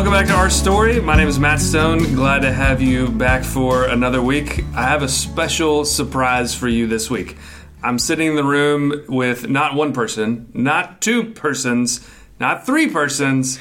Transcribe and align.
Welcome 0.00 0.14
back 0.14 0.28
to 0.28 0.32
our 0.32 0.48
story. 0.48 0.98
My 0.98 1.14
name 1.14 1.28
is 1.28 1.38
Matt 1.38 1.60
Stone. 1.60 2.14
Glad 2.14 2.38
to 2.40 2.50
have 2.50 2.80
you 2.80 3.08
back 3.08 3.44
for 3.44 3.84
another 3.84 4.22
week. 4.22 4.64
I 4.74 4.84
have 4.84 5.02
a 5.02 5.08
special 5.08 5.84
surprise 5.84 6.54
for 6.54 6.68
you 6.68 6.86
this 6.86 7.10
week. 7.10 7.36
I'm 7.82 7.98
sitting 7.98 8.28
in 8.28 8.34
the 8.34 8.42
room 8.42 9.04
with 9.08 9.50
not 9.50 9.74
one 9.74 9.92
person, 9.92 10.50
not 10.54 11.02
two 11.02 11.24
persons, 11.32 12.08
not 12.40 12.64
three 12.64 12.88
persons, 12.88 13.58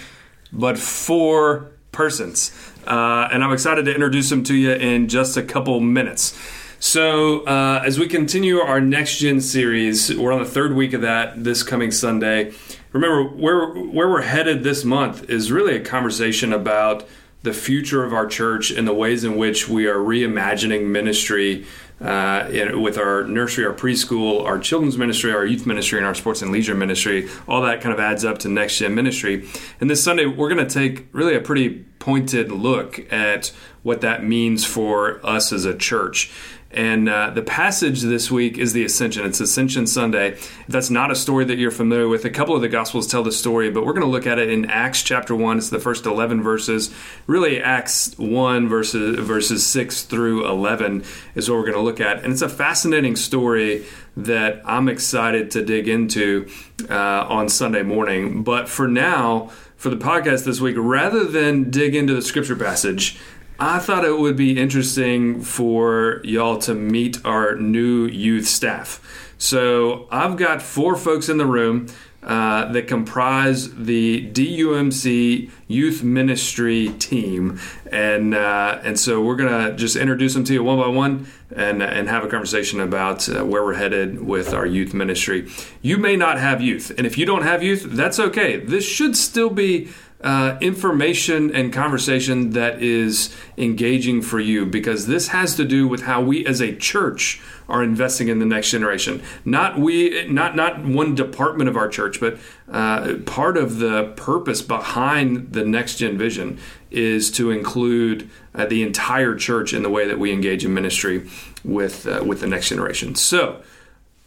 but 0.54 0.80
four 0.80 1.72
persons. 1.92 2.54
Uh, 2.88 3.28
and 3.34 3.44
I'm 3.44 3.52
excited 3.52 3.84
to 3.84 3.94
introduce 3.94 4.30
them 4.30 4.46
to 4.46 4.56
you 4.56 4.72
in 4.72 5.10
just 5.10 5.36
a 5.36 5.44
couple 5.44 5.82
minutes. 5.82 6.40
So, 6.80 7.42
uh, 7.42 7.84
as 7.86 8.00
we 8.00 8.08
continue 8.08 8.60
our 8.60 8.80
Next 8.80 9.18
Gen 9.18 9.42
series, 9.42 10.16
we're 10.16 10.32
on 10.32 10.40
the 10.40 10.50
third 10.50 10.74
week 10.74 10.94
of 10.94 11.02
that 11.02 11.44
this 11.44 11.64
coming 11.64 11.92
Sunday. 11.92 12.54
Remember, 12.92 13.24
where, 13.24 13.68
where 13.68 14.10
we're 14.10 14.22
headed 14.22 14.64
this 14.64 14.84
month 14.84 15.30
is 15.30 15.52
really 15.52 15.76
a 15.76 15.80
conversation 15.82 16.52
about 16.52 17.08
the 17.44 17.54
future 17.54 18.04
of 18.04 18.14
our 18.14 18.26
church 18.26 18.72
and 18.72 18.88
the 18.88 18.94
ways 18.94 19.24
in 19.24 19.38
which 19.38 19.70
we 19.70 19.88
are 19.88 19.98
reimagining 19.98 20.88
ministry 20.88 21.66
uh, 22.02 22.48
in, 22.52 22.82
with 22.82 22.98
our 22.98 23.24
nursery, 23.26 23.66
our 23.66 23.74
preschool, 23.74 24.44
our 24.44 24.58
children's 24.58 24.98
ministry, 24.98 25.32
our 25.32 25.46
youth 25.46 25.66
ministry, 25.66 26.00
and 26.00 26.08
our 26.08 26.16
sports 26.16 26.42
and 26.42 26.52
leisure 26.52 26.76
ministry. 26.76 27.30
All 27.48 27.62
that 27.62 27.82
kind 27.82 27.94
of 27.94 28.00
adds 28.00 28.26
up 28.26 28.40
to 28.40 28.50
next 28.50 28.80
gen 28.80 28.96
ministry. 28.96 29.48
And 29.80 29.90
this 29.90 30.04
Sunday, 30.04 30.26
we're 30.26 30.50
going 30.50 30.66
to 30.66 30.74
take 30.74 31.08
really 31.14 31.36
a 31.36 31.42
pretty 31.42 31.86
pointed 32.00 32.52
look 32.52 33.12
at 33.12 33.54
what 33.84 34.02
that 34.02 34.24
means 34.24 34.66
for 34.66 35.26
us 35.26 35.54
as 35.54 35.66
a 35.66 35.76
church. 35.76 36.32
And 36.72 37.10
uh, 37.10 37.32
the 37.32 37.42
passage 37.42 38.02
this 38.02 38.30
week 38.30 38.60
is 38.60 38.74
the 38.74 38.86
Ascension. 38.86 39.26
It's 39.26 39.40
Ascension 39.40 39.88
Sunday. 39.88 40.34
If 40.34 40.66
that's 40.68 40.92
not 40.92 41.10
a 41.10 41.16
story 41.16 41.44
that 41.46 41.58
you're 41.58 41.72
familiar 41.72 42.08
with. 42.08 42.26
A 42.26 42.30
couple 42.30 42.56
of 42.56 42.62
the 42.62 42.70
Gospels 42.70 43.08
tell 43.08 43.24
the 43.24 43.32
story, 43.32 43.72
but 43.72 43.86
we're 43.86 43.94
going 43.94 44.06
to 44.06 44.12
look 44.12 44.28
at 44.28 44.38
it 44.38 44.52
in 44.52 44.70
Acts 44.70 45.02
chapter 45.02 45.36
1. 45.36 45.58
It's 45.58 45.70
the 45.70 45.80
first 45.80 46.06
11 46.06 46.44
verses. 46.44 46.94
Really, 47.26 47.60
Acts 47.60 48.14
1, 48.20 48.70
verses, 48.70 49.20
verses 49.20 49.66
6 49.66 50.04
through 50.04 50.48
11 50.48 51.04
is 51.34 51.50
what 51.50 51.58
we're 51.58 51.66
going 51.66 51.74
to 51.74 51.82
look 51.82 52.00
at. 52.00 52.24
And 52.24 52.32
it's 52.32 52.44
a 52.44 52.50
fascinating 52.50 53.16
story 53.16 53.86
that 54.16 54.62
I'm 54.64 54.90
excited 54.90 55.50
to 55.52 55.66
dig 55.66 55.88
into 55.88 56.48
uh, 56.88 57.26
on 57.28 57.50
Sunday 57.50 57.82
morning. 57.82 58.44
But 58.44 58.70
for 58.70 58.88
now, 58.88 59.52
for 59.76 59.90
the 59.90 59.98
podcast 59.98 60.46
this 60.46 60.60
week, 60.60 60.76
rather 60.78 61.26
than 61.26 61.72
dig 61.72 61.96
into 61.96 62.14
the 62.14 62.22
scripture 62.22 62.56
passage, 62.56 63.18
I 63.62 63.80
thought 63.80 64.06
it 64.06 64.18
would 64.18 64.38
be 64.38 64.58
interesting 64.58 65.42
for 65.42 66.22
y'all 66.24 66.60
to 66.60 66.74
meet 66.74 67.24
our 67.26 67.56
new 67.56 68.06
youth 68.06 68.48
staff. 68.48 69.34
So 69.38 70.08
I've 70.10 70.38
got 70.38 70.62
four 70.62 70.96
folks 70.96 71.28
in 71.28 71.38
the 71.38 71.46
room 71.46 71.88
uh, 72.24 72.72
that 72.72 72.88
comprise 72.88 73.74
the 73.76 74.30
DUMC 74.32 75.50
Youth 75.68 76.04
Ministry 76.04 76.90
team, 77.00 77.60
and 77.92 78.34
uh, 78.34 78.80
and 78.84 79.00
so 79.00 79.22
we're 79.22 79.36
gonna 79.36 79.74
just 79.76 79.96
introduce 79.96 80.34
them 80.34 80.44
to 80.46 80.54
you 80.54 80.64
one 80.64 80.78
by 80.78 80.88
one, 80.88 81.28
and 81.54 81.82
and 81.82 82.10
have 82.10 82.24
a 82.24 82.28
conversation 82.28 82.80
about 82.80 83.28
uh, 83.30 83.46
where 83.46 83.64
we're 83.64 83.74
headed 83.74 84.26
with 84.26 84.54
our 84.54 84.66
youth 84.66 84.94
ministry. 84.94 85.50
You 85.82 85.98
may 85.98 86.16
not 86.16 86.40
have 86.40 86.62
youth, 86.62 86.92
and 86.98 87.08
if 87.08 87.18
you 87.18 87.26
don't 87.26 87.44
have 87.44 87.64
youth, 87.64 87.84
that's 87.90 88.20
okay. 88.20 88.58
This 88.58 88.86
should 88.86 89.16
still 89.16 89.50
be 89.50 89.90
uh, 90.22 90.58
information 90.60 91.56
and 91.56 91.72
conversation 91.72 92.50
that 92.50 92.82
is 92.82 93.34
engaging 93.58 94.22
for 94.22 94.40
you 94.40 94.66
because 94.66 95.08
this 95.08 95.30
has 95.30 95.56
to 95.56 95.64
do 95.64 95.88
with 95.88 96.02
how 96.02 96.22
we 96.22 96.46
as 96.46 96.60
a 96.60 96.76
church 96.76 97.42
are 97.70 97.82
investing 97.82 98.28
in 98.28 98.40
the 98.40 98.46
next 98.46 98.72
generation. 98.72 99.22
Not 99.46 99.80
we, 99.80 100.28
not 100.28 100.58
not 100.58 100.84
one 100.84 101.16
department 101.16 101.70
of 101.70 101.78
our 101.78 101.88
church, 101.88 102.20
but 102.20 102.38
uh, 102.70 103.16
part 103.26 103.56
of 103.56 103.80
the 103.80 104.12
purpose 104.18 104.62
behind 104.62 105.54
the 105.54 105.64
next 105.64 105.98
gen 105.98 106.18
vision 106.18 106.60
is 106.92 107.32
to 107.32 107.52
include 107.52 108.30
uh, 108.54 108.66
the 108.66 108.84
entire 108.84 109.36
church 109.36 109.74
in 109.74 109.84
the 109.84 109.90
way 109.90 110.06
that 110.06 110.20
we 110.20 110.34
engage 110.34 110.66
in 110.66 110.74
ministry 110.74 111.30
with 111.64 112.06
uh, 112.06 112.24
with 112.26 112.42
the 112.42 112.48
next 112.48 112.70
generation. 112.70 113.16
So. 113.16 113.62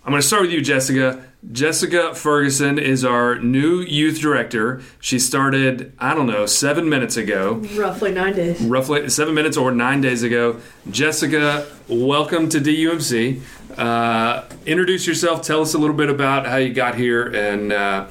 I'm 0.04 0.10
going 0.10 0.20
to 0.20 0.26
start 0.26 0.42
with 0.42 0.50
you, 0.50 0.60
Jessica. 0.60 1.24
Jessica 1.50 2.14
Ferguson 2.14 2.78
is 2.78 3.04
our 3.04 3.36
new 3.36 3.80
youth 3.80 4.20
director. 4.20 4.80
She 5.00 5.18
started, 5.18 5.92
I 5.98 6.14
don't 6.14 6.28
know, 6.28 6.46
seven 6.46 6.88
minutes 6.88 7.16
ago. 7.16 7.54
Roughly 7.74 8.12
nine 8.12 8.34
days. 8.34 8.60
Roughly 8.60 9.08
seven 9.08 9.34
minutes 9.34 9.56
or 9.56 9.72
nine 9.72 10.00
days 10.00 10.22
ago. 10.22 10.60
Jessica, 10.88 11.66
welcome 11.88 12.48
to 12.50 12.60
DUMC. 12.60 13.40
Uh, 13.76 14.44
introduce 14.66 15.04
yourself. 15.06 15.42
Tell 15.42 15.62
us 15.62 15.74
a 15.74 15.78
little 15.78 15.96
bit 15.96 16.10
about 16.10 16.46
how 16.46 16.56
you 16.58 16.72
got 16.72 16.94
here 16.94 17.26
and 17.26 17.72
uh, 17.72 18.06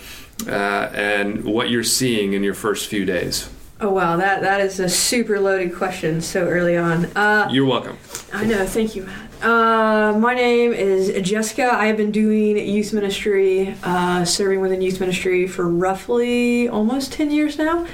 uh, 0.46 0.52
and 0.52 1.46
what 1.46 1.70
you're 1.70 1.84
seeing 1.84 2.34
in 2.34 2.44
your 2.44 2.56
first 2.56 2.90
few 2.90 3.06
days. 3.06 3.50
Oh 3.84 3.90
wow, 3.90 4.16
that 4.18 4.42
that 4.42 4.62
is 4.62 4.80
a 4.80 4.88
super 4.88 5.40
loaded 5.40 5.74
question 5.74 6.22
so 6.22 6.48
early 6.48 6.78
on. 6.78 7.06
Uh, 7.18 7.50
You're 7.52 7.66
welcome. 7.66 7.98
I 8.32 8.46
know, 8.46 8.64
thank 8.68 8.96
you, 8.96 9.04
Matt. 9.04 9.44
Uh, 9.44 10.20
my 10.20 10.36
name 10.36 10.72
is 10.72 11.12
Jessica. 11.28 11.64
I 11.74 11.88
have 11.88 11.98
been 11.98 12.12
doing 12.12 12.60
youth 12.60 12.94
ministry, 12.94 13.76
uh, 13.82 14.24
serving 14.24 14.62
within 14.62 14.84
youth 14.84 15.00
ministry 15.00 15.48
for 15.48 15.68
roughly 15.68 16.70
almost 16.70 17.12
10 17.14 17.32
years 17.32 17.58
now. 17.58 17.88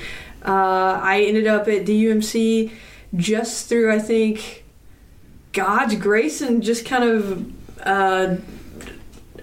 Uh, 0.46 1.00
I 1.02 1.24
ended 1.26 1.48
up 1.48 1.70
at 1.70 1.86
DUMC 1.86 2.70
just 3.16 3.70
through, 3.70 3.90
I 3.90 4.00
think, 4.00 4.66
God's 5.54 5.96
grace 5.96 6.42
and 6.42 6.62
just 6.62 6.86
kind 6.86 7.06
of 7.06 7.54
uh, 7.88 8.36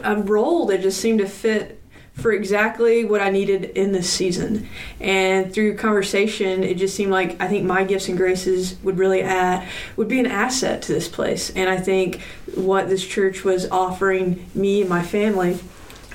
a 0.00 0.16
role 0.16 0.66
that 0.66 0.82
just 0.82 1.00
seemed 1.00 1.21
to 1.21 1.26
fit 1.26 1.81
for 2.15 2.33
exactly 2.33 3.05
what 3.05 3.21
I 3.21 3.31
needed 3.31 3.65
in 3.77 3.93
this 3.93 4.09
season. 4.09 4.69
And 5.01 5.53
through 5.53 5.77
conversation, 5.77 6.63
it 6.63 6.77
just 6.77 6.95
seemed 6.95 7.11
like 7.11 7.41
I 7.41 7.49
think 7.49 7.65
my 7.65 7.85
gifts 7.85 8.09
and 8.09 8.17
graces 8.17 8.77
would 8.83 8.99
really 8.99 9.23
add 9.23 9.69
would 9.97 10.09
be 10.09 10.21
an 10.21 10.27
asset 10.27 10.81
to 10.83 10.93
this 10.93 11.09
place. 11.09 11.51
And 11.51 11.69
I 11.69 11.77
think 11.77 12.21
what 12.55 12.89
this 12.89 13.05
church 13.05 13.45
was 13.45 13.69
offering 13.69 14.49
me 14.55 14.81
and 14.81 14.89
my 14.89 15.03
family, 15.03 15.59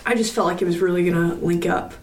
I 0.05 0.15
just 0.15 0.33
felt 0.33 0.47
like 0.47 0.61
it 0.61 0.65
was 0.65 0.79
really 0.79 1.03
going 1.03 1.29
to 1.29 1.35
link 1.45 1.65
up. 1.65 1.93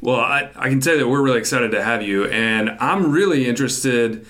Well, 0.00 0.20
I, 0.20 0.50
I 0.56 0.68
can 0.68 0.80
tell 0.80 0.94
you 0.94 1.00
that 1.00 1.08
we're 1.08 1.22
really 1.22 1.38
excited 1.38 1.70
to 1.72 1.82
have 1.82 2.02
you, 2.02 2.26
and 2.26 2.70
I'm 2.80 3.12
really 3.12 3.46
interested. 3.46 4.26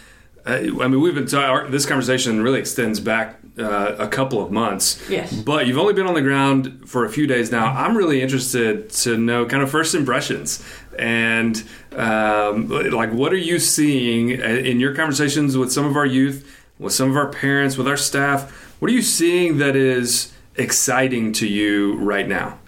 Uh, 0.47 0.83
I 0.83 0.89
mean, 0.89 1.01
we've 1.01 1.15
been 1.15 1.27
talking. 1.27 1.71
This 1.71 1.87
conversation 1.87 2.41
really 2.41 2.61
extends 2.61 3.01
back 3.01 3.37
uh, 3.59 3.97
a 3.99 4.07
couple 4.07 4.43
of 4.43 4.53
months. 4.53 5.03
Yes. 5.09 5.35
But 5.35 5.67
you've 5.67 5.79
only 5.79 5.95
been 5.95 6.07
on 6.07 6.15
the 6.15 6.23
ground 6.23 6.89
for 6.89 7.05
a 7.05 7.09
few 7.11 7.27
days 7.27 7.51
now. 7.51 7.67
I'm 7.67 7.97
really 7.97 8.23
interested 8.23 8.91
to 8.91 9.17
know 9.17 9.47
kind 9.47 9.63
of 9.63 9.71
first 9.71 9.95
impressions 9.95 10.65
and 10.99 11.63
um, 11.93 12.69
like 12.69 13.13
what 13.13 13.33
are 13.33 13.39
you 13.39 13.59
seeing 13.59 14.31
in 14.31 14.81
your 14.81 14.95
conversations 14.95 15.57
with 15.57 15.73
some 15.73 15.87
of 15.87 15.97
our 15.97 16.07
youth, 16.07 16.65
with 16.79 16.93
some 16.93 17.11
of 17.11 17.17
our 17.17 17.29
parents, 17.29 17.77
with 17.77 17.89
our 17.89 17.97
staff? 17.97 18.51
What 18.81 18.91
are 18.91 18.95
you 18.95 19.03
seeing 19.03 19.59
that 19.59 19.77
is 19.77 20.33
exciting 20.57 21.33
to 21.35 21.47
you 21.47 21.97
right 21.97 22.29
now? 22.29 22.59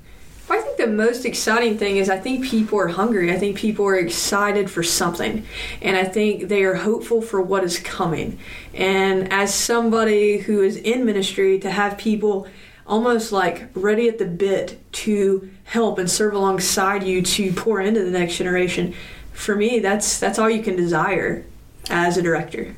The 0.88 0.94
most 0.94 1.26
exciting 1.26 1.76
thing 1.76 1.98
is 1.98 2.08
I 2.08 2.16
think 2.16 2.46
people 2.46 2.80
are 2.80 2.88
hungry. 2.88 3.30
I 3.30 3.36
think 3.36 3.58
people 3.58 3.84
are 3.84 3.98
excited 3.98 4.70
for 4.70 4.82
something. 4.82 5.44
And 5.82 5.98
I 5.98 6.04
think 6.04 6.48
they 6.48 6.64
are 6.64 6.76
hopeful 6.76 7.20
for 7.20 7.42
what 7.42 7.62
is 7.62 7.78
coming. 7.78 8.38
And 8.72 9.30
as 9.30 9.52
somebody 9.52 10.38
who 10.38 10.62
is 10.62 10.78
in 10.78 11.04
ministry, 11.04 11.58
to 11.58 11.70
have 11.70 11.98
people 11.98 12.48
almost 12.86 13.32
like 13.32 13.68
ready 13.74 14.08
at 14.08 14.16
the 14.16 14.24
bit 14.24 14.80
to 15.04 15.50
help 15.64 15.98
and 15.98 16.10
serve 16.10 16.32
alongside 16.32 17.02
you 17.02 17.20
to 17.20 17.52
pour 17.52 17.82
into 17.82 18.02
the 18.02 18.10
next 18.10 18.38
generation, 18.38 18.94
for 19.34 19.54
me, 19.54 19.80
that's 19.80 20.18
that's 20.18 20.38
all 20.38 20.48
you 20.48 20.62
can 20.62 20.74
desire 20.74 21.44
as 21.90 22.16
a 22.16 22.22
director. 22.22 22.74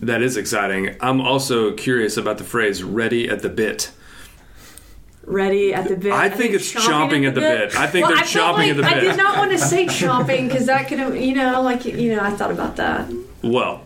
That 0.00 0.20
is 0.20 0.36
exciting. 0.36 0.96
I'm 1.00 1.20
also 1.20 1.74
curious 1.74 2.16
about 2.16 2.38
the 2.38 2.44
phrase 2.44 2.82
ready 2.82 3.28
at 3.28 3.42
the 3.42 3.48
bit 3.48 3.92
ready 5.24 5.74
at 5.74 5.88
the 5.88 5.96
bit. 5.96 6.12
I, 6.12 6.26
I 6.26 6.28
think, 6.30 6.54
it's 6.54 6.72
chomping, 6.72 7.26
at 7.26 7.34
the, 7.34 7.40
bit. 7.40 7.70
bit. 7.70 7.78
I 7.78 7.86
think 7.86 8.06
well, 8.06 8.14
they're 8.14 8.24
I 8.24 8.26
chomping 8.26 8.52
like 8.54 8.68
at 8.70 8.76
the 8.76 8.82
bit. 8.82 8.92
I 8.92 9.00
did 9.00 9.16
not 9.16 9.38
want 9.38 9.50
to 9.52 9.58
say 9.58 9.86
chomping 9.86 10.48
because 10.48 10.66
that 10.66 10.88
could 10.88 10.98
have, 10.98 11.16
you 11.16 11.34
know, 11.34 11.62
like 11.62 11.84
you 11.84 12.14
know, 12.14 12.22
I 12.22 12.30
thought 12.30 12.50
about 12.50 12.76
that. 12.76 13.12
Well, 13.42 13.84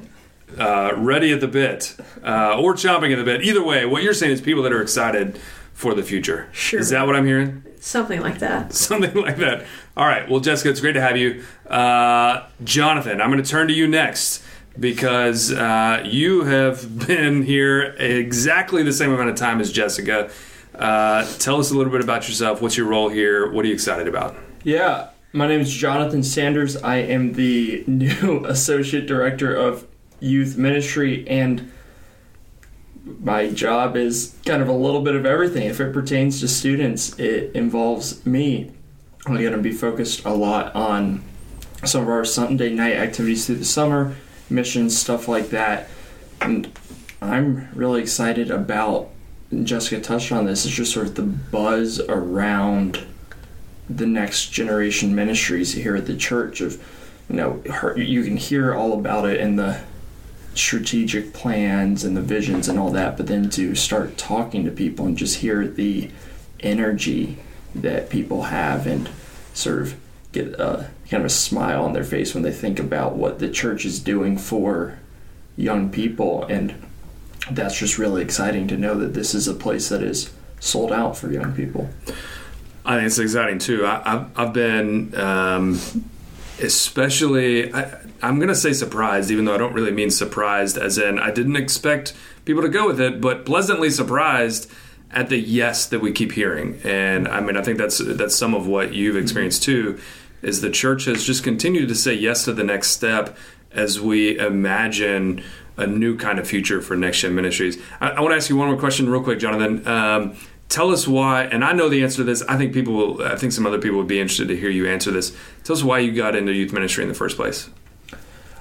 uh, 0.59 0.93
ready 0.97 1.33
at 1.33 1.41
the 1.41 1.49
bit 1.49 1.97
uh, 2.23 2.59
or 2.61 2.75
chomping 2.75 3.13
at 3.13 3.17
the 3.17 3.25
bit. 3.25 3.43
Either 3.43 3.63
way, 3.63 3.85
what 3.85 4.03
you're 4.03 4.15
saying 4.15 4.33
is 4.33 4.41
people 4.41 4.63
that 4.63 4.73
are 4.73 4.83
excited 4.83 5.39
for 5.75 5.95
the 5.95 6.03
future. 6.03 6.49
Sure. 6.53 6.81
Is 6.81 6.91
that 6.91 7.07
what 7.07 7.17
I'm 7.17 7.27
hearing? 7.27 7.63
Something 7.81 8.21
like 8.21 8.39
that. 8.39 8.73
Something 8.75 9.15
like 9.15 9.37
that. 9.37 9.67
All 9.97 10.07
right. 10.07 10.29
Well, 10.29 10.41
Jessica, 10.41 10.71
it's 10.71 10.81
great 10.81 10.95
to 10.95 11.01
have 11.01 11.17
you. 11.17 11.45
Uh, 11.69 12.47
Jonathan, 12.65 13.21
I'm 13.21 13.31
going 13.31 13.43
to 13.43 13.49
turn 13.49 13.69
to 13.69 13.75
you 13.75 13.87
next 13.87 14.43
because 14.79 15.53
uh, 15.53 16.03
you 16.05 16.45
have 16.45 17.07
been 17.07 17.43
here 17.43 17.95
exactly 17.99 18.83
the 18.83 18.93
same 18.93 19.13
amount 19.13 19.31
of 19.31 19.37
time 19.37 19.61
as 19.61 19.71
Jessica. 19.71 20.31
Uh, 20.79 21.27
tell 21.39 21.59
us 21.59 21.71
a 21.71 21.75
little 21.75 21.93
bit 21.93 22.03
about 22.03 22.29
yourself. 22.29 22.61
What's 22.61 22.77
your 22.77 22.87
role 22.87 23.09
here? 23.09 23.51
What 23.51 23.65
are 23.65 23.69
you 23.69 23.75
excited 23.75 24.09
about? 24.09 24.37
Yeah, 24.63 25.09
my 25.33 25.47
name 25.47 25.61
is 25.61 25.73
Jonathan 25.73 26.23
Sanders. 26.23 26.77
I 26.77 26.97
am 26.97 27.33
the 27.33 27.85
new 27.87 28.45
Associate 28.45 29.07
Director 29.07 29.55
of 29.55 29.87
Youth 30.21 30.57
Ministry, 30.57 31.27
and 31.29 31.73
my 33.05 33.49
job 33.51 33.97
is 33.97 34.37
kind 34.45 34.61
of 34.61 34.69
a 34.69 34.73
little 34.73 35.03
bit 35.03 35.15
of 35.15 35.25
everything. 35.25 35.67
If 35.67 35.81
it 35.81 35.93
pertains 35.93 36.41
to 36.41 36.49
students, 36.49 37.19
it 37.19 37.55
involves 37.55 38.25
me. 38.27 38.73
I'm 39.27 39.35
going 39.35 39.53
to 39.53 39.59
be 39.59 39.73
focused 39.73 40.25
a 40.25 40.33
lot 40.33 40.75
on 40.75 41.23
some 41.85 42.03
of 42.03 42.09
our 42.09 42.25
Sunday 42.25 42.73
night 42.73 42.97
activities 42.97 43.47
through 43.47 43.57
the 43.57 43.65
summer, 43.65 44.15
missions, 44.51 44.97
stuff 44.97 45.29
like 45.29 45.51
that. 45.51 45.89
And 46.41 46.71
I'm 47.21 47.69
really 47.75 48.03
excited 48.03 48.51
about. 48.51 49.11
Jessica 49.63 50.01
touched 50.01 50.33
on 50.33 50.45
this. 50.45 50.65
It's 50.65 50.75
just 50.75 50.93
sort 50.93 51.07
of 51.07 51.15
the 51.15 51.23
buzz 51.23 52.01
around 52.01 53.07
the 53.89 54.07
next 54.07 54.51
generation 54.51 55.15
ministries 55.15 55.75
here 55.75 55.97
at 55.97 56.07
the 56.07 56.17
church. 56.17 56.61
Of 56.61 56.83
you 57.29 57.37
know, 57.37 57.63
her, 57.71 57.97
you 57.99 58.25
can 58.25 58.37
hear 58.37 58.75
all 58.75 58.93
about 58.93 59.29
it 59.29 59.41
in 59.41 59.57
the 59.57 59.81
strategic 60.55 61.33
plans 61.33 62.03
and 62.03 62.17
the 62.17 62.23
visions 62.23 62.69
and 62.69 62.79
all 62.79 62.91
that, 62.91 63.17
but 63.17 63.27
then 63.27 63.51
to 63.51 63.75
start 63.75 64.17
talking 64.17 64.65
to 64.65 64.71
people 64.71 65.07
and 65.07 65.17
just 65.17 65.39
hear 65.39 65.67
the 65.67 66.11
energy 66.61 67.39
that 67.75 68.09
people 68.09 68.45
have 68.45 68.87
and 68.87 69.09
sort 69.53 69.83
of 69.83 69.97
get 70.33 70.49
a 70.55 70.91
kind 71.11 71.21
of 71.23 71.27
a 71.27 71.31
smile 71.31 71.85
on 71.85 71.93
their 71.93 72.05
face 72.05 72.35
when 72.35 72.43
they 72.43 72.53
think 72.53 72.79
about 72.79 73.15
what 73.15 73.39
the 73.39 73.49
church 73.49 73.85
is 73.85 74.01
doing 74.01 74.37
for 74.37 74.99
young 75.57 75.91
people 75.91 76.45
and 76.45 76.75
that's 77.51 77.79
just 77.79 77.99
really 77.99 78.23
exciting 78.23 78.67
to 78.69 78.77
know 78.77 78.95
that 78.95 79.15
this 79.15 79.35
is 79.35 79.49
a 79.49 79.55
place 79.55 79.89
that 79.89 80.03
is 80.03 80.33
sold 80.61 80.93
out 80.93 81.17
for 81.17 81.31
young 81.31 81.53
people. 81.53 81.89
I 82.85 82.97
think 82.97 83.07
it's 83.07 83.19
exciting 83.19 83.59
too. 83.59 83.87
I, 83.87 84.03
have 84.05 84.31
I've 84.37 84.53
been 84.53 85.15
um, 85.19 85.81
especially, 86.61 87.73
I, 87.73 87.99
I'm 88.23 88.37
going 88.37 88.49
to 88.49 88.55
say 88.55 88.73
surprised, 88.73 89.31
even 89.31 89.45
though 89.45 89.55
I 89.55 89.59
don't 89.59 89.73
really 89.73 89.93
mean 89.93 90.11
surprised, 90.11 90.77
as 90.77 90.99
in 90.99 91.19
I 91.19 91.31
didn't 91.31 91.57
expect 91.57 92.15
people 92.45 92.63
to 92.63 92.69
go 92.69 92.87
with 92.87 93.01
it, 93.01 93.21
but 93.21 93.45
pleasantly 93.45 93.91
surprised 93.91 94.71
at 95.11 95.29
the 95.29 95.39
yes 95.39 95.87
that 95.87 96.01
we 96.01 96.13
keep 96.13 96.33
hearing. 96.33 96.81
And 96.85 97.29
I 97.29 97.41
mean, 97.41 97.57
I 97.57 97.63
think 97.63 97.79
that's 97.79 97.99
that's 97.99 98.35
some 98.35 98.55
of 98.55 98.67
what 98.67 98.95
you've 98.95 99.17
experienced 99.17 99.63
too. 99.63 99.99
Is 100.43 100.61
the 100.61 100.71
church 100.71 101.07
has 101.07 101.25
just 101.25 101.43
continued 101.43 101.89
to 101.89 101.95
say 101.95 102.15
yes 102.15 102.45
to 102.45 102.53
the 102.53 102.65
next 102.65 102.91
step 102.91 103.37
as 103.73 104.01
we 104.01 104.39
imagine 104.39 105.43
a 105.77 105.87
new 105.87 106.17
kind 106.17 106.39
of 106.39 106.49
future 106.49 106.81
for 106.81 106.97
Next 106.97 107.21
Gen 107.21 107.35
Ministries. 107.35 107.79
I, 108.01 108.11
I 108.11 108.21
want 108.21 108.33
to 108.33 108.37
ask 108.37 108.49
you 108.49 108.57
one 108.57 108.69
more 108.69 108.79
question, 108.79 109.09
real 109.09 109.23
quick, 109.23 109.39
Jonathan. 109.39 109.87
Um, 109.87 110.37
tell 110.69 110.91
us 110.91 111.07
why, 111.07 111.45
and 111.45 111.65
I 111.65 111.73
know 111.73 111.89
the 111.89 112.03
answer 112.03 112.19
to 112.19 112.25
this. 112.25 112.43
I 112.43 112.57
think 112.57 112.73
people 112.73 112.95
will. 112.95 113.23
I 113.23 113.37
think 113.37 113.53
some 113.53 113.67
other 113.67 113.79
people 113.79 113.99
would 113.99 114.09
be 114.09 114.21
interested 114.21 114.49
to 114.49 114.57
hear 114.57 114.71
you 114.71 114.89
answer 114.89 115.11
this. 115.11 115.37
Tell 115.65 115.77
us 115.77 115.83
why 115.83 116.01
you 116.01 116.13
got 116.13 116.35
into 116.35 116.53
youth 116.53 116.73
ministry 116.73 117.03
in 117.03 117.09
the 117.09 117.15
first 117.15 117.37
place. 117.37 117.69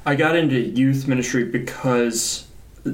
I 0.05 0.15
got 0.15 0.35
into 0.35 0.59
youth 0.59 1.07
ministry 1.07 1.45
because, 1.45 2.47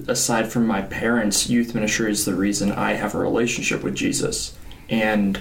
aside 0.08 0.52
from 0.52 0.66
my 0.66 0.82
parents, 0.84 1.50
youth 1.50 1.76
ministry 1.76 2.10
is 2.12 2.24
the 2.26 2.36
reason 2.36 2.72
I 2.72 2.94
have 2.94 3.16
a 3.16 3.20
relationship 3.20 3.84
with 3.84 3.96
Jesus, 3.96 4.58
and 4.90 5.40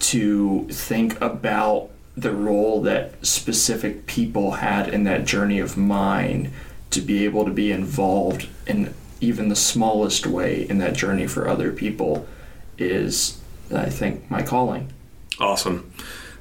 to 0.00 0.66
think 0.70 1.20
about 1.20 1.90
the 2.16 2.32
role 2.32 2.82
that 2.82 3.24
specific 3.24 4.06
people 4.06 4.52
had 4.52 4.88
in 4.88 5.04
that 5.04 5.24
journey 5.24 5.58
of 5.58 5.76
mine 5.76 6.52
to 6.90 7.00
be 7.00 7.24
able 7.24 7.44
to 7.44 7.50
be 7.50 7.70
involved 7.70 8.48
in 8.66 8.94
even 9.20 9.48
the 9.48 9.56
smallest 9.56 10.26
way 10.26 10.68
in 10.68 10.78
that 10.78 10.94
journey 10.94 11.26
for 11.26 11.48
other 11.48 11.72
people 11.72 12.26
is, 12.78 13.40
I 13.74 13.90
think, 13.90 14.30
my 14.30 14.42
calling. 14.42 14.92
Awesome. 15.38 15.92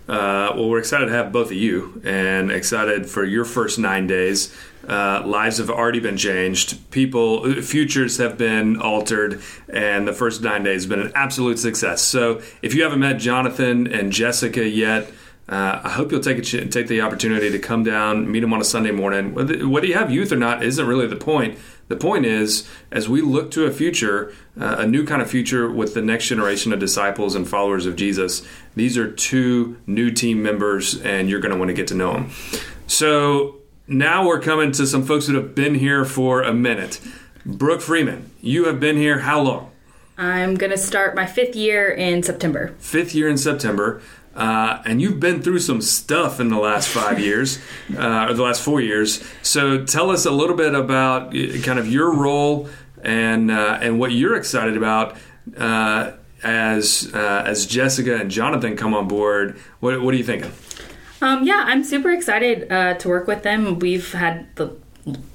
Uh, 0.07 0.53
well, 0.55 0.69
we're 0.69 0.79
excited 0.79 1.05
to 1.05 1.11
have 1.11 1.31
both 1.31 1.47
of 1.47 1.53
you 1.53 2.01
and 2.03 2.51
excited 2.51 3.07
for 3.07 3.23
your 3.23 3.45
first 3.45 3.77
nine 3.77 4.07
days. 4.07 4.55
Uh, 4.87 5.21
lives 5.23 5.59
have 5.59 5.69
already 5.69 5.99
been 5.99 6.17
changed. 6.17 6.89
People, 6.89 7.61
futures 7.61 8.17
have 8.17 8.35
been 8.35 8.81
altered, 8.81 9.39
and 9.71 10.07
the 10.07 10.13
first 10.13 10.41
nine 10.41 10.63
days 10.63 10.83
have 10.83 10.89
been 10.89 11.01
an 11.01 11.11
absolute 11.13 11.59
success. 11.59 12.01
So, 12.01 12.41
if 12.63 12.73
you 12.73 12.81
haven't 12.81 12.99
met 12.99 13.17
Jonathan 13.17 13.85
and 13.85 14.11
Jessica 14.11 14.67
yet, 14.67 15.11
uh, 15.49 15.81
I 15.83 15.89
hope 15.89 16.11
you'll 16.11 16.21
take 16.21 16.37
a, 16.37 16.41
take 16.67 16.87
the 16.87 17.01
opportunity 17.01 17.49
to 17.49 17.57
come 17.57 17.83
down, 17.83 18.31
meet 18.31 18.41
them 18.41 18.53
on 18.53 18.61
a 18.61 18.63
Sunday 18.63 18.91
morning. 18.91 19.33
Whether, 19.33 19.67
whether 19.67 19.87
you 19.87 19.95
have 19.95 20.11
youth 20.11 20.31
or 20.31 20.35
not 20.35 20.63
isn't 20.63 20.85
really 20.85 21.07
the 21.07 21.15
point. 21.15 21.57
The 21.87 21.95
point 21.95 22.27
is, 22.27 22.69
as 22.91 23.09
we 23.09 23.21
look 23.21 23.49
to 23.51 23.65
a 23.65 23.71
future, 23.71 24.31
uh, 24.59 24.75
a 24.77 24.85
new 24.85 25.03
kind 25.07 25.23
of 25.23 25.29
future 25.29 25.67
with 25.67 25.95
the 25.95 26.03
next 26.03 26.27
generation 26.27 26.71
of 26.71 26.79
disciples 26.79 27.33
and 27.33 27.49
followers 27.49 27.87
of 27.87 27.95
Jesus, 27.95 28.47
these 28.75 28.95
are 28.95 29.11
two 29.11 29.81
new 29.87 30.11
team 30.11 30.43
members, 30.43 31.01
and 31.01 31.31
you're 31.31 31.39
going 31.39 31.51
to 31.51 31.57
want 31.57 31.69
to 31.69 31.73
get 31.73 31.87
to 31.87 31.95
know 31.95 32.13
them. 32.13 32.29
So 32.85 33.55
now 33.87 34.27
we're 34.27 34.41
coming 34.41 34.71
to 34.73 34.85
some 34.85 35.03
folks 35.03 35.25
that 35.25 35.35
have 35.35 35.55
been 35.55 35.73
here 35.73 36.05
for 36.05 36.43
a 36.43 36.53
minute. 36.53 37.01
Brooke 37.43 37.81
Freeman, 37.81 38.29
you 38.39 38.65
have 38.65 38.79
been 38.79 38.97
here 38.97 39.19
how 39.19 39.41
long? 39.41 39.71
I'm 40.15 40.55
going 40.55 40.71
to 40.71 40.77
start 40.77 41.15
my 41.15 41.25
fifth 41.25 41.55
year 41.55 41.89
in 41.89 42.21
September. 42.23 42.75
Fifth 42.77 43.15
year 43.15 43.29
in 43.29 43.37
September. 43.37 44.01
Uh, 44.35 44.81
and 44.85 45.01
you've 45.01 45.19
been 45.19 45.41
through 45.41 45.59
some 45.59 45.81
stuff 45.81 46.39
in 46.39 46.49
the 46.49 46.57
last 46.57 46.87
five 46.87 47.19
years, 47.29 47.59
uh, 47.97 48.27
or 48.29 48.33
the 48.33 48.43
last 48.43 48.61
four 48.61 48.79
years. 48.81 49.23
So 49.41 49.85
tell 49.85 50.09
us 50.09 50.25
a 50.25 50.31
little 50.31 50.55
bit 50.55 50.73
about 50.73 51.35
uh, 51.35 51.61
kind 51.61 51.79
of 51.79 51.91
your 51.91 52.13
role 52.13 52.69
and 53.03 53.49
uh, 53.49 53.79
and 53.81 53.99
what 53.99 54.11
you're 54.11 54.35
excited 54.35 54.77
about 54.77 55.17
uh, 55.57 56.11
as 56.43 57.11
uh, 57.13 57.43
as 57.45 57.65
Jessica 57.65 58.17
and 58.17 58.29
Jonathan 58.29 58.77
come 58.77 58.93
on 58.93 59.07
board. 59.07 59.59
What, 59.79 60.01
what 60.01 60.13
are 60.13 60.17
you 60.17 60.23
thinking? 60.23 60.51
Um, 61.21 61.45
yeah, 61.45 61.65
I'm 61.67 61.83
super 61.83 62.11
excited 62.11 62.69
to 62.69 63.09
work 63.09 63.27
with 63.27 63.43
them. 63.43 63.79
We've 63.79 64.13
had 64.13 64.55
the 64.55 64.77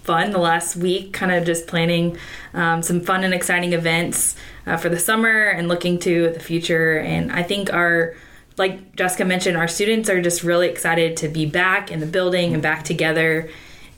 fun 0.02 0.30
the 0.30 0.38
last 0.38 0.76
week, 0.76 1.12
kind 1.12 1.30
of 1.30 1.44
just 1.44 1.66
planning 1.66 2.16
um, 2.54 2.82
some 2.82 3.02
fun 3.02 3.22
and 3.22 3.34
exciting 3.34 3.74
events 3.74 4.34
for 4.78 4.88
the 4.88 4.98
summer 4.98 5.48
and 5.48 5.68
looking 5.68 5.98
to 5.98 6.30
the 6.30 6.40
future. 6.40 6.98
And 7.00 7.30
I 7.30 7.42
think 7.42 7.70
our 7.70 8.14
like 8.56 8.94
Jessica 8.96 9.24
mentioned, 9.24 9.56
our 9.56 9.68
students 9.68 10.08
are 10.08 10.22
just 10.22 10.42
really 10.42 10.68
excited 10.68 11.16
to 11.18 11.28
be 11.28 11.46
back 11.46 11.90
in 11.90 12.00
the 12.00 12.06
building 12.06 12.54
and 12.54 12.62
back 12.62 12.84
together. 12.84 13.50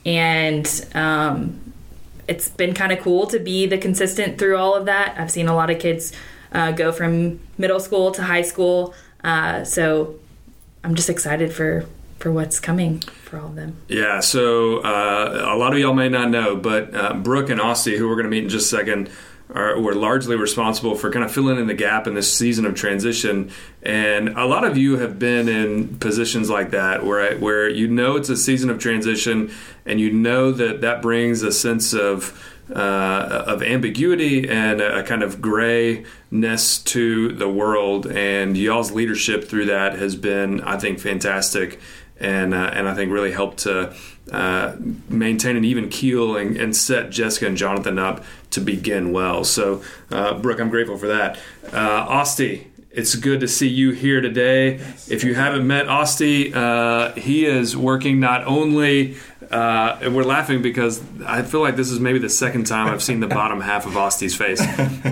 And 0.05 0.67
um, 0.93 1.73
it's 2.27 2.49
been 2.49 2.73
kind 2.73 2.91
of 2.91 2.99
cool 2.99 3.27
to 3.27 3.39
be 3.39 3.65
the 3.65 3.77
consistent 3.77 4.37
through 4.37 4.57
all 4.57 4.75
of 4.75 4.85
that. 4.85 5.19
I've 5.19 5.31
seen 5.31 5.47
a 5.47 5.55
lot 5.55 5.69
of 5.69 5.79
kids 5.79 6.11
uh, 6.51 6.71
go 6.71 6.91
from 6.91 7.39
middle 7.57 7.79
school 7.79 8.11
to 8.11 8.23
high 8.23 8.41
school. 8.41 8.93
Uh, 9.23 9.63
so 9.63 10.15
I'm 10.83 10.95
just 10.95 11.09
excited 11.09 11.53
for 11.53 11.85
for 12.19 12.31
what's 12.31 12.59
coming 12.59 12.99
for 12.99 13.37
all 13.37 13.49
of 13.49 13.55
them. 13.55 13.77
Yeah, 13.87 14.21
so 14.21 14.79
uh, 14.79 15.51
a 15.53 15.55
lot 15.55 15.73
of 15.73 15.79
y'all 15.79 15.93
may 15.93 16.09
not 16.09 16.31
know, 16.31 16.55
but 16.55 16.95
uh, 16.95 17.13
Brooke 17.13 17.51
and 17.51 17.61
Austin, 17.61 17.95
who 17.95 18.07
we're 18.07 18.15
going 18.15 18.25
to 18.25 18.31
meet 18.31 18.43
in 18.43 18.49
just 18.49 18.73
a 18.73 18.77
second, 18.77 19.11
are, 19.53 19.79
were 19.79 19.95
largely 19.95 20.35
responsible 20.35 20.95
for 20.95 21.11
kind 21.11 21.23
of 21.23 21.31
filling 21.31 21.57
in 21.57 21.67
the 21.67 21.73
gap 21.73 22.07
in 22.07 22.13
this 22.13 22.31
season 22.31 22.65
of 22.65 22.75
transition. 22.75 23.51
And 23.81 24.29
a 24.29 24.45
lot 24.45 24.65
of 24.65 24.77
you 24.77 24.97
have 24.97 25.17
been 25.17 25.47
in 25.47 25.97
positions 25.99 26.49
like 26.49 26.71
that 26.71 27.05
where 27.05 27.37
where 27.37 27.69
you 27.69 27.87
know 27.87 28.17
it's 28.17 28.29
a 28.29 28.37
season 28.37 28.69
of 28.69 28.79
transition, 28.79 29.51
and 29.85 29.99
you 29.99 30.11
know 30.11 30.51
that 30.51 30.81
that 30.81 31.01
brings 31.01 31.43
a 31.43 31.51
sense 31.51 31.93
of 31.93 32.43
uh, 32.73 33.43
of 33.47 33.63
ambiguity 33.63 34.49
and 34.49 34.81
a, 34.81 35.03
kind 35.03 35.23
of 35.23 35.41
grayness 35.41 36.79
to 36.79 37.29
the 37.29 37.47
world. 37.47 38.07
And 38.07 38.57
y'all's 38.57 38.91
leadership 38.91 39.45
through 39.45 39.67
that 39.67 39.97
has 39.97 40.15
been, 40.15 40.61
I 40.61 40.77
think, 40.77 40.99
fantastic, 40.99 41.79
and 42.19 42.53
uh, 42.53 42.71
and 42.73 42.89
I 42.89 42.93
think 42.93 43.11
really 43.11 43.31
helped 43.31 43.59
to 43.59 43.95
uh, 44.31 44.75
maintain 45.09 45.55
an 45.55 45.63
even 45.63 45.89
keel 45.89 46.35
and, 46.35 46.57
and, 46.57 46.75
set 46.75 47.09
Jessica 47.09 47.47
and 47.47 47.55
Jonathan 47.55 47.97
up 47.97 48.23
to 48.51 48.59
begin 48.59 49.13
well. 49.13 49.43
So, 49.43 49.81
uh, 50.11 50.33
Brooke, 50.33 50.59
I'm 50.59 50.69
grateful 50.69 50.97
for 50.97 51.07
that. 51.07 51.39
Uh, 51.71 52.05
Asti, 52.09 52.67
it's 52.91 53.15
good 53.15 53.39
to 53.39 53.47
see 53.47 53.69
you 53.69 53.91
here 53.91 54.19
today. 54.19 54.75
If 55.09 55.23
you 55.23 55.35
haven't 55.35 55.65
met 55.65 55.87
Asti, 55.87 56.53
uh, 56.53 57.13
he 57.13 57.45
is 57.45 57.77
working 57.77 58.19
not 58.19 58.45
only 58.45 59.15
uh, 59.51 59.97
and 60.01 60.15
we're 60.15 60.23
laughing 60.23 60.61
because 60.61 61.01
I 61.25 61.41
feel 61.41 61.61
like 61.61 61.75
this 61.75 61.89
is 61.89 61.99
maybe 61.99 62.19
the 62.19 62.29
second 62.29 62.65
time 62.65 62.87
I've 62.87 63.03
seen 63.03 63.19
the 63.19 63.27
bottom 63.27 63.61
half 63.61 63.85
of 63.85 63.95
Asti's 63.95 64.35
face. 64.35 64.61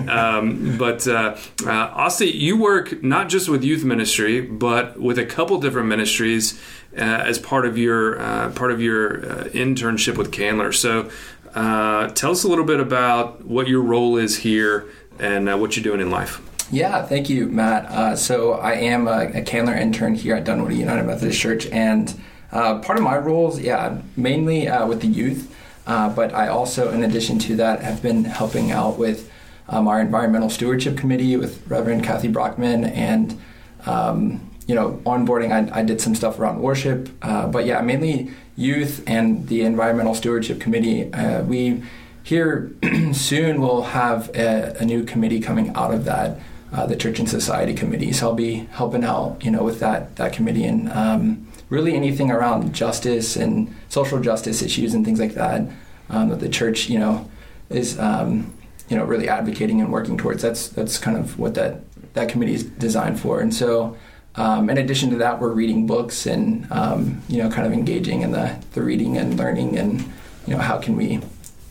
Um, 0.06 0.76
but 0.78 1.06
uh, 1.08 1.36
uh, 1.66 1.70
Asti, 1.70 2.26
you 2.26 2.56
work 2.56 3.02
not 3.02 3.28
just 3.28 3.48
with 3.48 3.64
youth 3.64 3.82
ministry, 3.82 4.40
but 4.40 5.00
with 5.00 5.18
a 5.18 5.26
couple 5.26 5.58
different 5.58 5.88
ministries 5.88 6.60
as 6.96 7.38
part 7.38 7.66
of 7.66 7.78
your 7.78 8.20
uh, 8.20 8.50
part 8.52 8.72
of 8.72 8.80
your 8.80 9.24
uh, 9.24 9.44
internship 9.48 10.16
with 10.16 10.32
Candler. 10.32 10.72
So, 10.72 11.10
tell 11.54 12.30
us 12.30 12.44
a 12.44 12.48
little 12.48 12.64
bit 12.64 12.80
about 12.80 13.44
what 13.44 13.68
your 13.68 13.82
role 13.82 14.16
is 14.16 14.38
here 14.38 14.86
and 15.18 15.60
what 15.60 15.76
you're 15.76 15.84
doing 15.84 16.00
in 16.00 16.10
life. 16.10 16.40
Yeah, 16.70 17.04
thank 17.06 17.30
you, 17.30 17.46
Matt. 17.46 18.18
so 18.18 18.54
I 18.54 18.72
am 18.72 19.06
a, 19.06 19.30
a 19.34 19.42
Candler 19.42 19.74
intern 19.74 20.14
here 20.14 20.34
at 20.34 20.44
Dunwoody 20.44 20.76
United 20.76 21.04
Methodist 21.04 21.40
Church, 21.40 21.66
and 21.66 22.18
uh, 22.52 22.78
part 22.78 22.98
of 22.98 23.04
my 23.04 23.16
roles, 23.16 23.60
yeah, 23.60 23.98
mainly 24.16 24.68
uh, 24.68 24.86
with 24.86 25.00
the 25.00 25.06
youth, 25.06 25.54
uh, 25.86 26.08
but 26.08 26.34
I 26.34 26.48
also, 26.48 26.90
in 26.90 27.04
addition 27.04 27.38
to 27.40 27.56
that, 27.56 27.82
have 27.82 28.02
been 28.02 28.24
helping 28.24 28.70
out 28.70 28.98
with 28.98 29.30
um, 29.68 29.88
our 29.88 30.00
environmental 30.00 30.48
stewardship 30.48 30.96
committee 30.96 31.36
with 31.36 31.66
Reverend 31.68 32.04
Kathy 32.04 32.28
Brockman 32.28 32.84
and. 32.84 33.40
Um, 33.84 34.50
you 34.66 34.74
know, 34.74 35.00
onboarding, 35.06 35.52
I, 35.52 35.80
I, 35.80 35.82
did 35.82 36.00
some 36.00 36.14
stuff 36.14 36.38
around 36.40 36.60
worship, 36.60 37.08
uh, 37.22 37.46
but 37.46 37.66
yeah, 37.66 37.80
mainly 37.82 38.32
youth 38.56 39.04
and 39.06 39.46
the 39.48 39.62
environmental 39.62 40.14
stewardship 40.14 40.60
committee. 40.60 41.12
Uh, 41.12 41.42
we 41.42 41.82
here 42.22 42.72
soon 43.12 43.60
will 43.60 43.82
have 43.82 44.28
a, 44.34 44.76
a, 44.80 44.84
new 44.84 45.04
committee 45.04 45.38
coming 45.38 45.72
out 45.76 45.94
of 45.94 46.04
that 46.04 46.40
uh, 46.72 46.84
the 46.84 46.96
Church 46.96 47.20
and 47.20 47.28
Society 47.28 47.72
Committee. 47.72 48.12
So 48.12 48.28
I'll 48.28 48.34
be 48.34 48.66
helping 48.72 49.04
out, 49.04 49.44
you 49.44 49.50
know, 49.52 49.62
with 49.62 49.78
that 49.80 50.16
that 50.16 50.32
committee 50.32 50.64
and 50.64 50.90
um, 50.92 51.46
really 51.68 51.94
anything 51.94 52.32
around 52.32 52.74
justice 52.74 53.36
and 53.36 53.72
social 53.88 54.20
justice 54.20 54.62
issues 54.62 54.94
and 54.94 55.04
things 55.04 55.20
like 55.20 55.34
that 55.34 55.68
um, 56.10 56.30
that 56.30 56.40
the 56.40 56.48
church, 56.48 56.88
you 56.88 56.98
know, 56.98 57.30
is 57.70 57.98
um, 58.00 58.52
you 58.88 58.96
know 58.96 59.04
really 59.04 59.28
advocating 59.28 59.80
and 59.80 59.92
working 59.92 60.18
towards. 60.18 60.42
That's 60.42 60.68
that's 60.68 60.98
kind 60.98 61.16
of 61.16 61.38
what 61.38 61.54
that 61.54 61.82
that 62.14 62.28
committee 62.28 62.54
is 62.54 62.64
designed 62.64 63.20
for. 63.20 63.40
And 63.40 63.54
so. 63.54 63.96
Um, 64.36 64.68
in 64.68 64.78
addition 64.78 65.10
to 65.10 65.16
that, 65.16 65.40
we're 65.40 65.52
reading 65.52 65.86
books 65.86 66.26
and 66.26 66.70
um, 66.70 67.22
you 67.28 67.42
know, 67.42 67.50
kind 67.50 67.66
of 67.66 67.72
engaging 67.72 68.22
in 68.22 68.32
the, 68.32 68.58
the 68.72 68.82
reading 68.82 69.16
and 69.16 69.36
learning, 69.36 69.78
and 69.78 70.00
you 70.46 70.54
know, 70.54 70.58
how 70.58 70.78
can 70.78 70.96
we, 70.96 71.20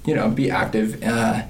you 0.06 0.16
know, 0.16 0.30
be 0.30 0.50
active 0.50 1.04
uh, 1.04 1.44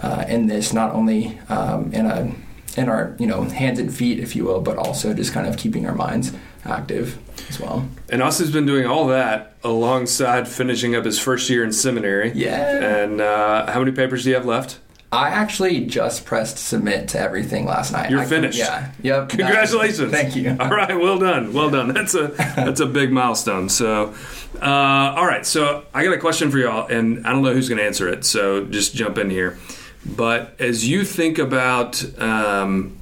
uh, 0.00 0.24
in 0.28 0.46
this, 0.46 0.72
not 0.72 0.92
only 0.94 1.38
um, 1.48 1.92
in 1.92 2.06
a 2.06 2.34
in 2.76 2.88
our 2.88 3.14
you 3.18 3.26
know 3.26 3.42
hands 3.44 3.78
and 3.78 3.94
feet, 3.94 4.18
if 4.18 4.36
you 4.36 4.44
will, 4.44 4.60
but 4.60 4.76
also 4.76 5.14
just 5.14 5.32
kind 5.32 5.46
of 5.46 5.56
keeping 5.56 5.86
our 5.86 5.94
minds 5.94 6.32
active 6.64 7.18
as 7.48 7.58
well. 7.58 7.88
And 8.08 8.22
Austin's 8.22 8.50
been 8.50 8.66
doing 8.66 8.86
all 8.86 9.06
that 9.08 9.56
alongside 9.64 10.48
finishing 10.48 10.94
up 10.94 11.04
his 11.04 11.18
first 11.18 11.48
year 11.50 11.64
in 11.64 11.72
seminary. 11.72 12.32
Yeah. 12.34 13.02
And 13.02 13.20
uh, 13.20 13.70
how 13.70 13.80
many 13.80 13.92
papers 13.92 14.24
do 14.24 14.30
you 14.30 14.36
have 14.36 14.46
left? 14.46 14.78
I 15.12 15.28
actually 15.28 15.84
just 15.84 16.24
pressed 16.24 16.56
submit 16.56 17.08
to 17.08 17.20
everything 17.20 17.66
last 17.66 17.92
night. 17.92 18.10
You're 18.10 18.20
I- 18.20 18.24
finished. 18.24 18.58
Yeah. 18.58 18.90
Yep. 19.02 19.28
Congratulations! 19.28 20.10
Thank 20.10 20.34
you. 20.34 20.56
All 20.58 20.70
right, 20.70 20.98
well 20.98 21.18
done, 21.18 21.52
well 21.52 21.68
done. 21.68 21.92
That's 21.92 22.14
a 22.14 22.28
that's 22.28 22.80
a 22.80 22.86
big 22.86 23.12
milestone. 23.12 23.68
So, 23.68 24.14
uh, 24.60 24.64
all 24.64 25.26
right. 25.26 25.44
So 25.44 25.84
I 25.92 26.02
got 26.04 26.14
a 26.14 26.18
question 26.18 26.50
for 26.50 26.58
y'all, 26.58 26.86
and 26.86 27.26
I 27.26 27.32
don't 27.32 27.42
know 27.42 27.52
who's 27.52 27.68
going 27.68 27.78
to 27.78 27.84
answer 27.84 28.08
it. 28.08 28.24
So 28.24 28.64
just 28.64 28.94
jump 28.94 29.18
in 29.18 29.28
here. 29.28 29.58
But 30.04 30.56
as 30.58 30.88
you 30.88 31.04
think 31.04 31.38
about 31.38 32.02
um, 32.20 32.98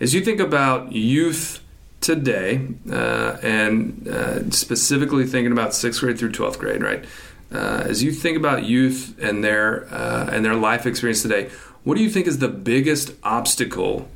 as 0.00 0.14
you 0.14 0.22
think 0.22 0.40
about 0.40 0.92
youth 0.92 1.62
today, 2.00 2.66
uh, 2.90 3.36
and 3.42 4.06
uh, 4.08 4.50
specifically 4.50 5.26
thinking 5.26 5.52
about 5.52 5.74
sixth 5.74 6.00
grade 6.00 6.18
through 6.18 6.32
twelfth 6.32 6.58
grade, 6.58 6.82
right? 6.82 7.04
Uh, 7.52 7.84
as 7.86 8.02
you 8.02 8.10
think 8.10 8.36
about 8.36 8.64
youth 8.64 9.16
and 9.20 9.44
their 9.44 9.86
uh, 9.92 10.28
and 10.32 10.44
their 10.44 10.54
life 10.54 10.86
experience 10.86 11.22
today, 11.22 11.48
what 11.84 11.96
do 11.96 12.02
you 12.02 12.10
think 12.10 12.26
is 12.26 12.38
the 12.38 12.48
biggest 12.48 13.12
obstacle 13.22 14.08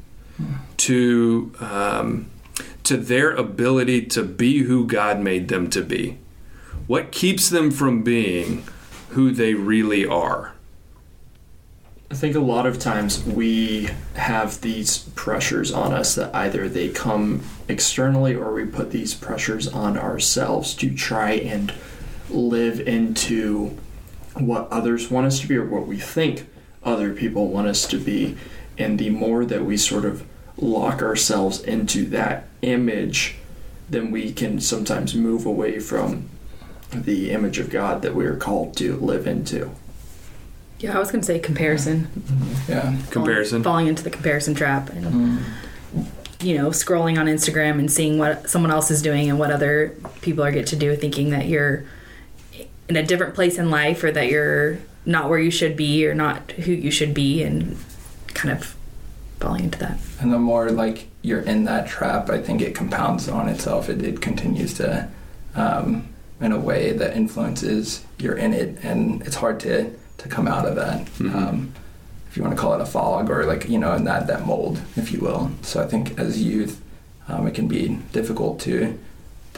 to 0.79 1.53
um, 1.61 2.31
to 2.83 2.97
their 2.97 3.33
ability 3.33 4.07
to 4.07 4.25
be 4.25 4.65
who 4.65 4.87
God 4.87 5.21
made 5.21 5.49
them 5.49 5.71
to 5.71 5.83
be? 5.83 6.19
What 6.87 7.13
keeps 7.13 7.49
them 7.49 7.71
from 7.71 8.03
being 8.03 8.65
who 9.11 9.31
they 9.31 9.55
really 9.55 10.05
are? 10.05 10.55
I 12.11 12.17
think 12.17 12.35
a 12.35 12.41
lot 12.41 12.67
of 12.67 12.81
times 12.81 13.25
we 13.25 13.89
have 14.17 14.61
these 14.63 14.99
pressures 15.15 15.71
on 15.71 15.93
us 15.93 16.17
that 16.17 16.35
either 16.35 16.69
they 16.69 16.89
come 16.89 17.43
externally 17.69 18.35
or 18.35 18.53
we 18.53 18.65
put 18.65 18.91
these 18.91 19.15
pressures 19.15 19.69
on 19.69 19.97
ourselves 19.97 20.75
to 20.75 20.93
try 20.93 21.35
and 21.35 21.73
live 22.31 22.81
into 22.81 23.77
what 24.35 24.69
others 24.71 25.11
want 25.11 25.27
us 25.27 25.41
to 25.41 25.49
be 25.49 25.57
or 25.57 25.65
what 25.65 25.87
we 25.87 25.99
think 25.99 26.47
other 26.83 27.13
people 27.13 27.49
want 27.49 27.67
us 27.67 27.87
to 27.89 27.99
be. 27.99 28.37
And 28.79 28.99
the 28.99 29.11
more 29.11 29.45
that 29.45 29.65
we 29.65 29.77
sort 29.77 30.05
of 30.05 30.25
lock 30.57 31.03
ourselves 31.03 31.61
into 31.61 32.07
that 32.07 32.49
image, 32.63 33.37
then 33.89 34.11
we 34.11 34.33
can 34.33 34.61
sometimes 34.61 35.15
move 35.15 35.45
away 35.45 35.79
from 35.81 36.29
the 36.93 37.31
image 37.31 37.59
of 37.59 37.71
God 37.71 38.03
that 38.03 38.15
we 38.15 38.25
are 38.25 38.37
called 38.37 38.77
to 38.79 38.97
live 38.97 39.27
into. 39.27 39.71
Yeah, 40.79 40.97
I 40.97 40.99
was 40.99 41.11
going 41.11 41.21
to 41.21 41.27
say 41.27 41.39
comparison. 41.39 42.07
Mm-hmm. 42.07 42.73
Yeah. 42.73 42.97
Comparison. 43.11 43.63
Falling, 43.63 43.65
falling 43.65 43.87
into 43.89 44.03
the 44.03 44.11
comparison 44.11 44.55
trap 44.55 44.89
and, 44.91 45.05
mm-hmm. 45.05 46.47
you 46.47 46.57
know, 46.57 46.71
scrolling 46.71 47.19
on 47.19 47.27
Instagram 47.27 47.79
and 47.79 47.93
seeing 47.93 48.19
what 48.19 48.49
someone 48.49 48.71
else 48.71 48.91
is 48.91 49.03
doing 49.03 49.29
and 49.29 49.39
what 49.39 49.51
other 49.51 49.95
people 50.23 50.43
are 50.43 50.51
get 50.51 50.67
to 50.69 50.77
do, 50.77 50.97
thinking 50.97 51.31
that 51.31 51.47
you're 51.47 51.85
in 52.91 52.97
a 52.97 53.03
different 53.05 53.35
place 53.35 53.57
in 53.57 53.71
life 53.71 54.03
or 54.03 54.11
that 54.11 54.29
you're 54.29 54.79
not 55.07 55.31
where 55.31 55.39
you 55.39 55.51
should 55.51 55.77
be 55.77 56.05
or 56.07 56.13
not 56.13 56.51
who 56.53 56.73
you 56.73 56.91
should 56.91 57.15
be 57.15 57.43
and 57.43 57.77
kind 58.35 58.51
of 58.53 58.77
falling 59.39 59.65
into 59.65 59.79
that. 59.79 59.97
And 60.21 60.33
the 60.33 60.39
more 60.41 60.71
like 60.71 61.07
you're 61.23 61.41
in 61.41 61.65
that 61.65 61.89
trap, 61.89 62.29
I 62.29 62.43
think 62.43 62.61
it 62.61 62.75
compounds 62.75 63.29
on 63.29 63.49
itself. 63.49 63.89
It, 63.89 64.03
it 64.03 64.21
continues 64.21 64.75
to, 64.75 65.09
um, 65.55 66.09
in 66.41 66.51
a 66.53 66.59
way 66.59 66.93
that 66.93 67.17
influences 67.17 68.05
you're 68.19 68.37
in 68.37 68.53
it, 68.53 68.79
and 68.83 69.23
it's 69.23 69.37
hard 69.37 69.61
to 69.61 69.91
to 70.19 70.29
come 70.29 70.49
out 70.49 70.67
of 70.67 70.75
that. 70.77 71.07
Mhm. 71.19 71.35
Um, 71.35 71.73
if 72.29 72.37
you 72.37 72.43
want 72.43 72.55
to 72.55 72.61
call 72.61 72.75
it 72.75 72.81
a 72.81 72.87
fog 72.87 73.31
or 73.31 73.45
like 73.45 73.69
you 73.69 73.79
know 73.79 73.95
in 73.95 74.05
that 74.05 74.27
that 74.27 74.47
mold, 74.47 74.81
if 74.97 75.13
you 75.13 75.21
will. 75.21 75.51
So 75.63 75.83
I 75.83 75.87
think 75.87 76.19
as 76.19 76.43
youth, 76.43 76.81
um, 77.29 77.47
it 77.47 77.55
can 77.55 77.69
be 77.69 77.99
difficult 78.13 78.59
to, 78.61 78.99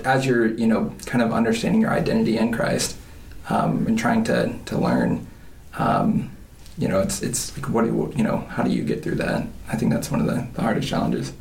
as 0.04 0.26
you're 0.26 0.46
you 0.46 0.66
know 0.66 0.92
kind 1.06 1.22
of 1.22 1.32
understanding 1.32 1.80
your 1.80 1.90
identity 1.92 2.36
in 2.36 2.52
Christ, 2.52 2.96
um, 3.48 3.86
and 3.86 3.98
trying 3.98 4.24
to 4.24 4.56
to 4.66 4.78
learn. 4.78 5.26
Um, 5.78 6.30
you 6.78 6.88
know, 6.88 7.00
it's 7.00 7.22
it's 7.22 7.56
like 7.56 7.68
what 7.68 7.84
do 7.84 8.12
you, 8.16 8.24
know? 8.24 8.38
How 8.38 8.62
do 8.62 8.70
you 8.70 8.82
get 8.82 9.02
through 9.02 9.16
that? 9.16 9.46
I 9.68 9.76
think 9.76 9.92
that's 9.92 10.10
one 10.10 10.20
of 10.20 10.26
the, 10.26 10.46
the 10.54 10.62
hardest 10.62 10.88
challenges. 10.88 11.32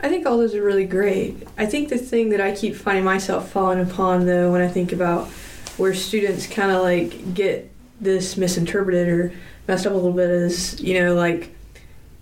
I 0.00 0.08
think 0.08 0.26
all 0.26 0.38
those 0.38 0.54
are 0.54 0.62
really 0.62 0.84
great. 0.84 1.48
I 1.56 1.66
think 1.66 1.88
the 1.88 1.98
thing 1.98 2.28
that 2.30 2.40
I 2.40 2.54
keep 2.54 2.76
finding 2.76 3.04
myself 3.04 3.50
falling 3.50 3.80
upon, 3.80 4.26
though, 4.26 4.52
when 4.52 4.60
I 4.60 4.68
think 4.68 4.92
about 4.92 5.28
where 5.76 5.94
students 5.94 6.46
kind 6.46 6.70
of 6.70 6.82
like 6.82 7.34
get 7.34 7.70
this 8.00 8.36
misinterpreted 8.36 9.08
or 9.08 9.32
messed 9.66 9.86
up 9.86 9.92
a 9.92 9.96
little 9.96 10.12
bit 10.12 10.30
is, 10.30 10.80
you 10.80 11.00
know, 11.00 11.14
like 11.14 11.54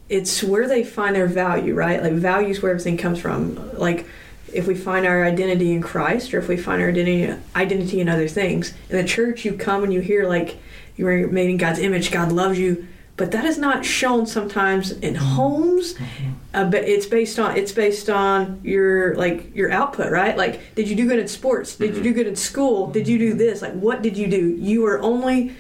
it's 0.09 0.43
where 0.43 0.69
they 0.69 0.85
find 0.85 1.17
their 1.17 1.27
value, 1.27 1.75
right? 1.75 2.03
Like 2.03 2.13
value 2.13 2.49
is 2.49 2.63
where 2.63 2.71
everything 2.71 2.99
comes 2.99 3.19
from. 3.19 3.77
Like 3.77 4.07
if 4.53 4.67
we 4.67 4.75
find 4.75 5.07
our 5.07 5.25
identity 5.25 5.73
in 5.73 5.83
Christ 5.83 6.33
or 6.35 6.39
if 6.39 6.49
we 6.49 6.57
find 6.57 6.83
our 6.83 6.89
identity 6.89 7.35
identity 7.57 8.01
in 8.01 8.09
other 8.09 8.29
things. 8.29 8.75
In 8.91 8.97
the 8.97 9.05
church, 9.05 9.45
you 9.45 9.55
come 9.55 9.85
and 9.85 9.93
you 9.93 10.01
hear 10.01 10.29
like 10.29 10.59
you 10.97 11.05
were 11.05 11.27
made 11.29 11.51
in 11.51 11.57
God's 11.57 11.79
image, 11.79 12.11
God 12.11 12.33
loves 12.33 12.59
you, 12.59 12.87
but 13.17 13.31
that 13.33 13.45
is 13.45 13.59
not 13.59 13.85
shown 13.85 14.27
sometimes 14.27 14.91
in 14.91 15.15
mm-hmm. 15.15 15.25
homes. 15.25 15.95
Mm-hmm. 15.95 16.31
Uh, 16.55 16.65
but 16.65 16.85
it's 16.85 17.07
based 17.07 17.39
on 17.39 17.57
it's 17.57 17.73
based 17.73 18.11
on 18.11 18.61
your 18.63 19.15
like 19.17 19.55
your 19.55 19.71
output, 19.71 20.11
right? 20.11 20.37
Like, 20.37 20.75
did 20.75 20.89
you 20.89 20.97
do 20.97 21.09
good 21.09 21.19
in 21.19 21.29
sports? 21.29 21.77
Did 21.77 21.89
you 21.89 21.95
mm-hmm. 21.95 22.03
do 22.03 22.15
good 22.15 22.27
in 22.27 22.37
school? 22.37 22.89
Did 22.89 23.09
you 23.09 23.19
do 23.19 23.35
this? 23.35 23.63
Like, 23.63 23.73
what 23.73 24.03
did 24.03 24.17
you 24.17 24.29
do? 24.29 24.49
You 24.57 24.85
are 24.87 25.01
only 25.01 25.55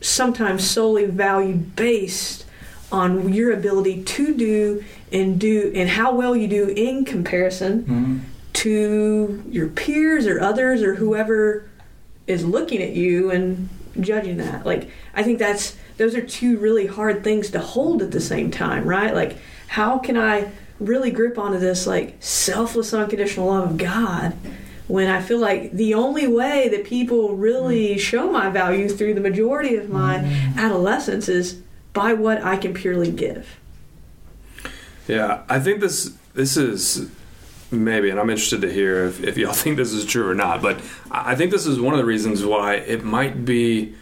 sometimes 0.00 0.68
solely 0.68 1.06
value 1.06 1.54
based 1.54 2.44
on 2.92 3.32
your 3.32 3.52
ability 3.52 4.02
to 4.04 4.34
do 4.34 4.84
and 5.12 5.40
do 5.40 5.72
and 5.74 5.88
how 5.88 6.14
well 6.14 6.36
you 6.36 6.48
do 6.48 6.68
in 6.68 7.04
comparison 7.04 7.82
mm-hmm. 7.82 8.18
to 8.52 9.42
your 9.48 9.68
peers 9.68 10.26
or 10.26 10.40
others 10.40 10.82
or 10.82 10.94
whoever 10.94 11.68
is 12.26 12.44
looking 12.44 12.82
at 12.82 12.90
you 12.90 13.30
and 13.30 13.68
judging 14.00 14.36
that. 14.38 14.64
Like 14.64 14.90
I 15.14 15.22
think 15.22 15.38
that's 15.38 15.76
those 15.96 16.14
are 16.14 16.24
two 16.24 16.58
really 16.58 16.86
hard 16.86 17.22
things 17.22 17.50
to 17.50 17.58
hold 17.58 18.02
at 18.02 18.10
the 18.10 18.20
same 18.20 18.50
time, 18.50 18.84
right? 18.86 19.14
Like 19.14 19.38
how 19.68 19.98
can 19.98 20.16
I 20.16 20.50
really 20.80 21.10
grip 21.10 21.38
onto 21.38 21.58
this 21.58 21.86
like 21.86 22.16
selfless 22.20 22.92
unconditional 22.92 23.46
love 23.46 23.72
of 23.72 23.76
God 23.76 24.36
when 24.86 25.08
I 25.08 25.22
feel 25.22 25.38
like 25.38 25.72
the 25.72 25.94
only 25.94 26.26
way 26.26 26.68
that 26.68 26.84
people 26.84 27.36
really 27.36 27.90
mm-hmm. 27.90 27.98
show 27.98 28.30
my 28.30 28.50
value 28.50 28.88
through 28.88 29.14
the 29.14 29.20
majority 29.20 29.76
of 29.76 29.88
my 29.88 30.18
mm-hmm. 30.18 30.58
adolescence 30.58 31.28
is 31.28 31.62
by 31.94 32.12
what 32.12 32.42
I 32.42 32.58
can 32.58 32.74
purely 32.74 33.10
give. 33.10 33.58
Yeah, 35.08 35.42
I 35.48 35.60
think 35.60 35.80
this 35.80 36.14
this 36.34 36.56
is 36.58 37.10
maybe, 37.70 38.10
and 38.10 38.20
I'm 38.20 38.28
interested 38.28 38.60
to 38.62 38.72
hear 38.72 39.06
if, 39.06 39.22
if 39.22 39.38
y'all 39.38 39.52
think 39.54 39.78
this 39.78 39.92
is 39.92 40.04
true 40.04 40.28
or 40.28 40.34
not. 40.34 40.60
But 40.60 40.80
I 41.10 41.34
think 41.34 41.50
this 41.50 41.66
is 41.66 41.80
one 41.80 41.94
of 41.94 41.98
the 41.98 42.04
reasons 42.04 42.44
why 42.44 42.74
it 42.74 43.02
might 43.02 43.44
be 43.44 43.94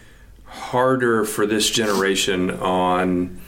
harder 0.45 1.25
for 1.25 1.45
this 1.45 1.69
generation 1.69 2.51
on 2.51 3.39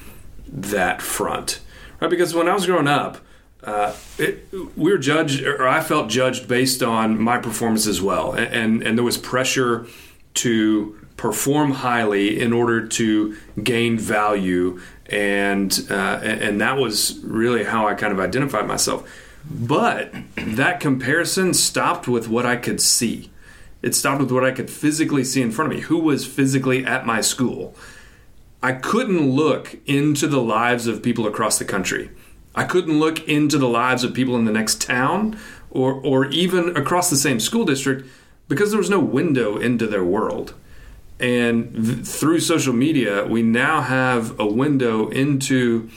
that 0.48 1.02
front, 1.02 1.60
right? 2.00 2.10
Because 2.10 2.34
when 2.34 2.48
I 2.48 2.54
was 2.54 2.66
growing 2.66 2.88
up, 2.88 3.18
uh, 3.64 3.96
it, 4.18 4.48
we 4.76 4.92
were 4.92 4.98
judged, 4.98 5.44
or 5.44 5.68
I 5.68 5.82
felt 5.82 6.10
judged 6.10 6.48
based 6.48 6.84
on 6.84 7.20
my 7.20 7.40
performance 7.40 7.88
as 7.88 8.02
well, 8.02 8.34
and 8.34 8.54
and, 8.54 8.84
and 8.84 8.98
there 8.98 9.04
was 9.04 9.18
pressure 9.18 9.88
to 10.36 11.05
perform 11.18 11.72
highly 11.72 12.40
in 12.40 12.54
order 12.54 12.86
to 12.88 13.38
gain 13.64 13.98
value, 13.98 14.82
and 15.08 15.88
uh, 15.90 16.20
and 16.24 16.60
that 16.62 16.78
was 16.78 17.20
really 17.24 17.64
how 17.64 17.88
I 17.88 17.94
kind 17.94 18.14
of 18.14 18.20
identified 18.20 18.68
myself. 18.68 19.10
But 19.50 20.14
that 20.36 20.80
comparison 20.80 21.54
stopped 21.54 22.08
with 22.08 22.28
what 22.28 22.46
I 22.46 22.56
could 22.56 22.82
see. 22.82 23.30
It 23.82 23.94
stopped 23.94 24.22
with 24.22 24.32
what 24.32 24.44
I 24.44 24.52
could 24.52 24.70
physically 24.70 25.24
see 25.24 25.42
in 25.42 25.52
front 25.52 25.72
of 25.72 25.78
me. 25.78 25.84
Who 25.84 26.00
was 26.00 26.26
physically 26.26 26.84
at 26.84 27.06
my 27.06 27.22
school? 27.22 27.76
I 28.64 28.74
couldn't 28.74 29.30
look 29.30 29.78
into 29.86 30.26
the 30.28 30.42
lives 30.42 30.88
of 30.88 31.04
people 31.04 31.28
across 31.28 31.60
the 31.60 31.66
country. 31.66 32.10
I 32.56 32.64
couldn't 32.64 33.00
look 33.00 33.28
into 33.28 33.60
the 33.60 33.68
lives 33.68 34.04
of 34.04 34.16
people 34.16 34.36
in 34.38 34.46
the 34.46 34.52
next 34.52 34.82
town 34.82 35.38
or, 35.70 35.94
or 35.94 36.26
even 36.28 36.76
across 36.76 37.12
the 37.12 37.16
same 37.16 37.40
school 37.40 37.66
district 37.66 38.10
because 38.48 38.72
there 38.72 38.80
was 38.80 38.90
no 38.90 39.00
window 39.00 39.58
into 39.58 39.86
their 39.86 40.04
world. 40.04 40.56
And 41.20 41.74
th- 41.74 42.06
through 42.06 42.42
social 42.42 42.74
media, 42.74 43.26
we 43.26 43.42
now 43.42 43.82
have 43.82 44.40
a 44.40 44.46
window 44.46 45.08
into 45.10 45.90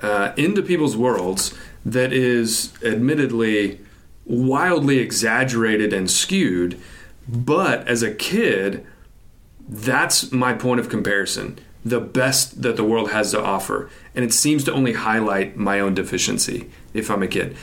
uh, 0.00 0.32
into 0.36 0.62
people's 0.62 0.96
worlds 0.96 1.54
that 1.84 2.12
is 2.12 2.72
admittedly 2.84 3.80
wildly 4.24 4.98
exaggerated 4.98 5.92
and 5.92 6.10
skewed. 6.10 6.80
But 7.26 7.86
as 7.88 8.02
a 8.02 8.14
kid, 8.14 8.86
that's 9.68 10.30
my 10.30 10.52
point 10.52 10.80
of 10.80 10.88
comparison. 10.88 11.58
The 11.84 12.00
best 12.00 12.62
that 12.62 12.76
the 12.76 12.84
world 12.84 13.10
has 13.10 13.30
to 13.32 13.42
offer. 13.42 13.90
And 14.14 14.24
it 14.24 14.32
seems 14.32 14.64
to 14.64 14.72
only 14.72 14.92
highlight 14.92 15.56
my 15.56 15.80
own 15.80 15.94
deficiency 15.94 16.70
if 16.92 17.10
I'm 17.10 17.22
a 17.22 17.28
kid. 17.28 17.56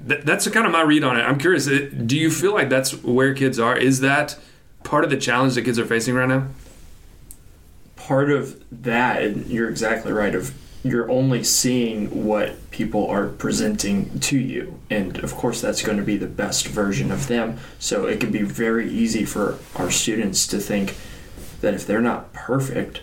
That's 0.00 0.48
kind 0.48 0.66
of 0.66 0.72
my 0.72 0.82
read 0.82 1.04
on 1.04 1.18
it. 1.18 1.22
I'm 1.22 1.38
curious, 1.38 1.68
uh, 1.68 1.90
do 2.06 2.16
you 2.16 2.30
feel 2.30 2.52
like 2.52 2.68
that's 2.68 3.02
where 3.02 3.34
kids 3.34 3.58
are? 3.58 3.76
Is 3.76 4.00
that 4.00 4.38
part 4.84 5.04
of 5.04 5.10
the 5.10 5.16
challenge 5.16 5.54
that 5.54 5.62
kids 5.62 5.78
are 5.78 5.86
facing 5.86 6.14
right 6.14 6.28
now? 6.28 6.48
Part 7.96 8.30
of 8.30 8.62
that, 8.82 9.22
and 9.22 9.46
you're 9.46 9.68
exactly 9.68 10.12
right, 10.12 10.34
of 10.34 10.54
you're 10.84 11.10
only 11.10 11.44
seeing 11.44 12.24
what 12.24 12.70
people 12.72 13.06
are 13.06 13.28
presenting 13.28 14.18
to 14.18 14.36
you. 14.38 14.80
And 14.90 15.18
of 15.20 15.34
course, 15.34 15.60
that's 15.60 15.82
going 15.82 15.98
to 15.98 16.04
be 16.04 16.16
the 16.16 16.26
best 16.26 16.66
version 16.66 17.12
of 17.12 17.28
them. 17.28 17.58
So 17.78 18.06
it 18.06 18.18
can 18.18 18.32
be 18.32 18.42
very 18.42 18.90
easy 18.90 19.24
for 19.24 19.58
our 19.76 19.90
students 19.90 20.46
to 20.48 20.58
think 20.58 20.96
that 21.60 21.74
if 21.74 21.86
they're 21.86 22.00
not 22.00 22.32
perfect 22.32 23.02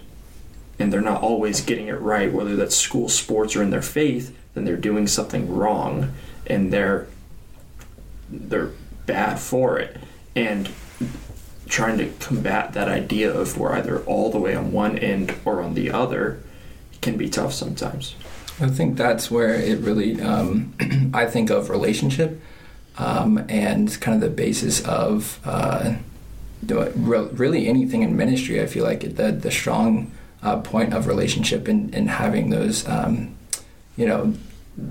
and 0.77 0.91
they're 0.91 0.99
not 0.99 1.21
always 1.21 1.61
getting 1.61 1.87
it 1.87 1.99
right, 2.01 2.31
whether 2.31 2.57
that's 2.57 2.75
school, 2.75 3.07
sports, 3.07 3.55
or 3.55 3.63
in 3.63 3.69
their 3.69 3.81
faith, 3.81 4.37
then 4.53 4.65
they're 4.65 4.75
doing 4.75 5.07
something 5.07 5.53
wrong 5.53 6.13
and 6.47 6.73
they're 6.73 7.07
they're 8.29 8.71
bad 9.05 9.39
for 9.39 9.79
it. 9.79 9.97
And 10.35 10.69
trying 11.69 11.97
to 11.99 12.07
combat 12.19 12.73
that 12.73 12.89
idea 12.89 13.31
of 13.31 13.57
we're 13.57 13.73
either 13.73 14.03
all 14.05 14.31
the 14.31 14.39
way 14.39 14.55
on 14.55 14.71
one 14.71 14.97
end 14.97 15.33
or 15.45 15.61
on 15.61 15.75
the 15.75 15.91
other 15.91 16.41
can 17.01 17.15
be 17.15 17.29
tough 17.29 17.53
sometimes. 17.53 18.15
I 18.59 18.67
think 18.67 18.97
that's 18.97 19.31
where 19.31 19.53
it 19.53 19.79
really, 19.79 20.19
um, 20.21 20.73
I 21.13 21.25
think 21.27 21.49
of 21.49 21.69
relationship 21.69 22.41
um, 22.97 23.45
and 23.47 23.99
kind 24.01 24.15
of 24.15 24.21
the 24.21 24.35
basis 24.35 24.81
of 24.83 25.39
uh, 25.45 25.95
really 26.67 27.67
anything 27.67 28.01
in 28.01 28.17
ministry. 28.17 28.61
I 28.61 28.65
feel 28.65 28.83
like 28.83 29.15
the, 29.15 29.31
the 29.31 29.51
strong 29.51 30.11
uh, 30.43 30.57
point 30.57 30.93
of 30.93 31.07
relationship 31.07 31.67
and, 31.67 31.93
and 31.95 32.09
having 32.09 32.49
those, 32.49 32.87
um, 32.87 33.35
you 33.95 34.05
know, 34.05 34.33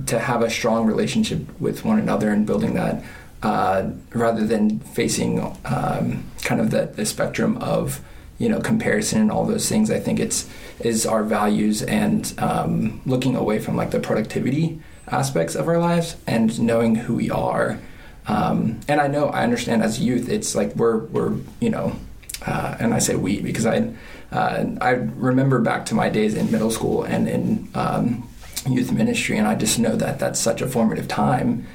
to 0.06 0.18
have 0.18 0.42
a 0.42 0.50
strong 0.50 0.86
relationship 0.86 1.60
with 1.60 1.84
one 1.84 1.98
another 1.98 2.30
and 2.30 2.46
building 2.46 2.74
that 2.74 3.02
uh, 3.42 3.90
rather 4.12 4.46
than 4.46 4.80
facing 4.80 5.40
um, 5.64 6.24
kind 6.42 6.60
of 6.60 6.70
the, 6.70 6.86
the 6.94 7.06
spectrum 7.06 7.56
of 7.58 8.00
you 8.38 8.48
know 8.48 8.60
comparison 8.60 9.20
and 9.20 9.30
all 9.30 9.44
those 9.44 9.68
things 9.68 9.90
i 9.90 9.98
think 9.98 10.20
it's 10.20 10.48
is 10.80 11.04
our 11.04 11.24
values 11.24 11.82
and 11.82 12.34
um, 12.38 13.00
looking 13.04 13.34
away 13.34 13.58
from 13.58 13.76
like 13.76 13.90
the 13.90 13.98
productivity 13.98 14.80
aspects 15.08 15.54
of 15.54 15.66
our 15.68 15.78
lives 15.78 16.16
and 16.26 16.60
knowing 16.60 16.94
who 16.94 17.14
we 17.14 17.30
are. 17.30 17.78
Um, 18.26 18.80
and 18.86 19.00
i 19.00 19.06
know 19.06 19.28
i 19.28 19.42
understand 19.42 19.82
as 19.82 20.00
youth 20.00 20.28
it's 20.28 20.54
like 20.54 20.76
we're 20.76 20.98
we're 20.98 21.32
you 21.60 21.70
know 21.70 21.96
uh, 22.44 22.76
and 22.78 22.92
i 22.92 22.98
say 22.98 23.16
we 23.16 23.40
because 23.40 23.64
i 23.64 23.90
uh, 24.32 24.66
i 24.82 24.90
remember 24.90 25.60
back 25.60 25.86
to 25.86 25.94
my 25.94 26.10
days 26.10 26.34
in 26.34 26.50
middle 26.52 26.70
school 26.70 27.04
and 27.04 27.26
in 27.26 27.70
um, 27.74 28.28
youth 28.68 28.92
ministry 28.92 29.38
and 29.38 29.48
i 29.48 29.54
just 29.54 29.78
know 29.78 29.96
that 29.96 30.18
that's 30.18 30.38
such 30.38 30.60
a 30.60 30.66
formative 30.66 31.08
time 31.08 31.66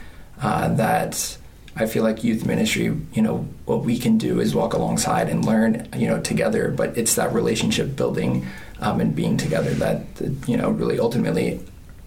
uh, 0.43 0.67
that 0.75 1.37
I 1.75 1.87
feel 1.87 2.03
like 2.03 2.23
youth 2.23 2.45
ministry, 2.45 2.95
you 3.13 3.21
know, 3.21 3.47
what 3.65 3.83
we 3.83 3.97
can 3.97 4.17
do 4.17 4.39
is 4.39 4.53
walk 4.53 4.73
alongside 4.73 5.27
and 5.27 5.43
learn, 5.43 5.87
you 5.95 6.07
know, 6.07 6.21
together. 6.21 6.69
But 6.69 6.97
it's 6.97 7.15
that 7.15 7.33
relationship 7.33 7.95
building 7.95 8.45
um, 8.79 9.01
and 9.01 9.15
being 9.15 9.37
together 9.37 9.71
that, 9.75 10.05
you 10.47 10.55
know, 10.55 10.69
really 10.69 10.99
ultimately 10.99 11.59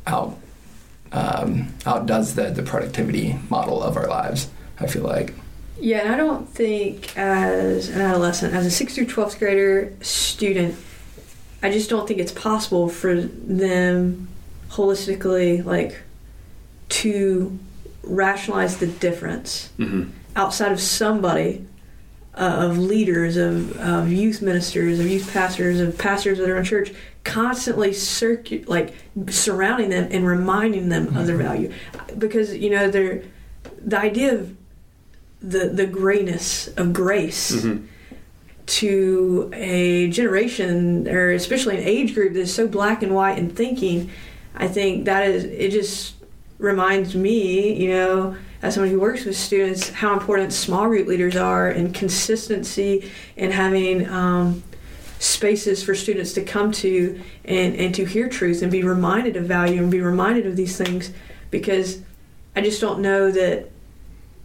out 0.07 0.39
um, 1.13 1.75
outdoes 1.85 2.35
the 2.35 2.51
the 2.51 2.63
productivity 2.63 3.39
model 3.49 3.83
of 3.83 3.97
our 3.97 4.07
lives. 4.07 4.49
I 4.79 4.87
feel 4.87 5.03
like. 5.03 5.35
Yeah, 5.81 6.01
and 6.01 6.13
I 6.13 6.17
don't 6.17 6.49
think 6.49 7.17
as 7.17 7.89
an 7.89 8.00
adolescent, 8.00 8.55
as 8.55 8.67
a 8.67 8.71
sixth 8.71 8.95
through 8.95 9.07
twelfth 9.07 9.39
grader 9.39 9.93
student, 10.00 10.75
I 11.63 11.71
just 11.71 11.91
don't 11.91 12.07
think 12.07 12.21
it's 12.21 12.33
possible 12.33 12.89
for 12.89 13.21
them 13.21 14.29
holistically 14.71 15.65
like 15.65 16.02
to 16.89 17.59
rationalize 18.06 18.78
the 18.78 18.86
difference 18.86 19.71
mm-hmm. 19.78 20.10
outside 20.34 20.73
of 20.73 20.80
somebody 20.80 21.66
uh, 22.34 22.69
of 22.69 22.78
leaders 22.78 23.36
of, 23.36 23.76
of 23.78 24.12
youth 24.12 24.42
ministers 24.42 25.00
of 25.00 25.06
youth 25.06 25.32
pastors 25.32 25.80
of 25.80 25.97
pastors 25.97 26.38
that 26.38 26.49
are 26.49 26.58
in 26.58 26.64
church 26.64 26.92
constantly 27.25 27.90
circu- 27.90 28.66
like 28.69 28.95
surrounding 29.28 29.90
them 29.90 30.06
and 30.10 30.26
reminding 30.26 30.88
them 30.88 31.06
mm-hmm. 31.06 31.16
of 31.16 31.26
their 31.26 31.36
mm-hmm. 31.38 31.47
value 31.47 31.73
because 32.19 32.54
you 32.54 32.71
know 32.71 32.90
they're 32.90 33.23
the 33.84 33.99
idea 33.99 34.34
of 34.34 34.56
the 35.40 35.69
the 35.69 35.86
grayness 35.86 36.69
of 36.76 36.92
grace 36.92 37.52
mm-hmm. 37.52 37.84
to 38.66 39.50
a 39.54 40.08
generation 40.10 41.08
or 41.08 41.30
especially 41.30 41.76
an 41.78 41.84
age 41.84 42.14
group 42.14 42.34
that's 42.34 42.52
so 42.52 42.66
black 42.66 43.02
and 43.02 43.14
white 43.14 43.38
in 43.38 43.49
thinking 43.49 44.10
i 44.54 44.69
think 44.69 45.04
that 45.04 45.26
is 45.26 45.45
it 45.45 45.71
just 45.71 46.14
reminds 46.58 47.14
me, 47.14 47.75
you 47.75 47.90
know, 47.90 48.36
as 48.62 48.75
someone 48.75 48.90
who 48.90 49.00
works 49.00 49.25
with 49.25 49.36
students, 49.36 49.90
how 49.90 50.12
important 50.12 50.52
small 50.52 50.88
group 50.88 51.06
leaders 51.06 51.36
are 51.36 51.69
and 51.69 51.95
consistency 51.95 53.10
and 53.36 53.52
having 53.52 54.08
um, 54.08 54.62
spaces 55.19 55.82
for 55.82 55.95
students 55.95 56.32
to 56.34 56.42
come 56.42 56.73
to 56.73 57.21
and, 57.45 57.75
and 57.76 57.95
to 57.95 58.04
hear 58.04 58.28
truth 58.28 58.62
and 58.62 58.73
be 58.73 58.82
reminded 58.82 59.36
of 59.36 59.45
value 59.45 59.82
and 59.82 59.90
be 59.90 60.00
reminded 60.00 60.47
of 60.47 60.56
these 60.56 60.76
things 60.76 61.10
because 61.50 62.00
I 62.54 62.62
just 62.62 62.80
don't 62.80 63.00
know 63.00 63.30
that 63.30 63.71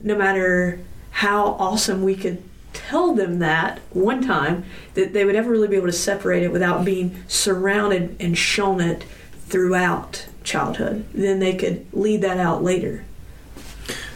no 0.01 0.17
matter 0.17 0.79
how 1.11 1.55
awesome 1.59 2.03
we 2.03 2.15
could 2.15 2.43
tell 2.73 3.13
them 3.13 3.39
that 3.39 3.79
one 3.91 4.21
time 4.25 4.63
that 4.93 5.13
they 5.13 5.25
would 5.25 5.35
ever 5.35 5.49
really 5.51 5.67
be 5.67 5.75
able 5.75 5.87
to 5.87 5.93
separate 5.93 6.43
it 6.43 6.51
without 6.51 6.85
being 6.85 7.23
surrounded 7.27 8.15
and 8.19 8.37
shown 8.37 8.79
it 8.79 9.03
throughout 9.47 10.25
childhood. 10.43 11.05
Then 11.13 11.39
they 11.39 11.53
could 11.53 11.85
lead 11.93 12.21
that 12.21 12.37
out 12.37 12.63
later. 12.63 13.05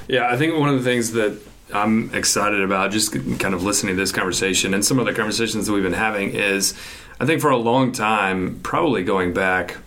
Yeah, 0.07 0.27
I 0.27 0.37
think 0.37 0.57
one 0.57 0.69
of 0.69 0.75
the 0.75 0.83
things 0.83 1.11
that 1.13 1.39
I'm 1.73 2.13
excited 2.13 2.61
about, 2.61 2.91
just 2.91 3.13
kind 3.39 3.53
of 3.53 3.63
listening 3.63 3.95
to 3.95 4.01
this 4.01 4.11
conversation 4.11 4.73
and 4.73 4.85
some 4.85 4.99
of 4.99 5.05
the 5.05 5.13
conversations 5.13 5.65
that 5.65 5.73
we've 5.73 5.83
been 5.83 5.93
having, 5.93 6.31
is 6.31 6.73
I 7.19 7.25
think 7.25 7.41
for 7.41 7.49
a 7.49 7.57
long 7.57 7.91
time, 7.91 8.59
probably 8.61 9.03
going 9.03 9.33
back, 9.33 9.77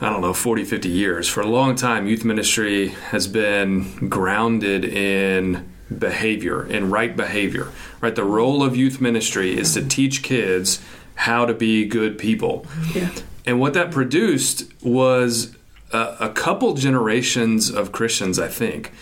I 0.00 0.10
don't 0.10 0.20
know, 0.20 0.34
40, 0.34 0.64
50 0.64 0.88
years, 0.88 1.28
for 1.28 1.40
a 1.40 1.46
long 1.46 1.76
time, 1.76 2.08
youth 2.08 2.24
ministry 2.24 2.88
has 2.88 3.28
been 3.28 4.08
grounded 4.08 4.84
in 4.84 5.72
behavior, 5.96 6.66
in 6.66 6.90
right 6.90 7.16
behavior. 7.16 7.68
Right, 8.00 8.16
the 8.16 8.24
role 8.24 8.64
of 8.64 8.76
youth 8.76 9.00
ministry 9.00 9.56
is 9.56 9.74
to 9.74 9.86
teach 9.86 10.24
kids 10.24 10.82
how 11.14 11.46
to 11.46 11.54
be 11.54 11.84
good 11.84 12.18
people. 12.18 12.66
Yeah. 12.92 13.10
And 13.44 13.60
what 13.60 13.74
that 13.74 13.90
produced 13.90 14.72
was 14.82 15.56
a, 15.92 16.16
a 16.20 16.28
couple 16.30 16.74
generations 16.74 17.70
of 17.70 17.92
Christians, 17.92 18.38
I 18.38 18.48
think, 18.48 18.92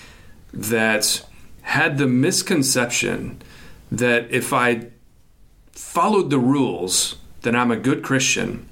that 0.52 1.24
had 1.62 1.98
the 1.98 2.06
misconception 2.06 3.40
that 3.92 4.30
if 4.30 4.52
I 4.52 4.88
followed 5.72 6.30
the 6.30 6.38
rules, 6.38 7.16
then 7.42 7.54
I'm 7.54 7.70
a 7.70 7.76
good 7.76 8.02
Christian. 8.02 8.68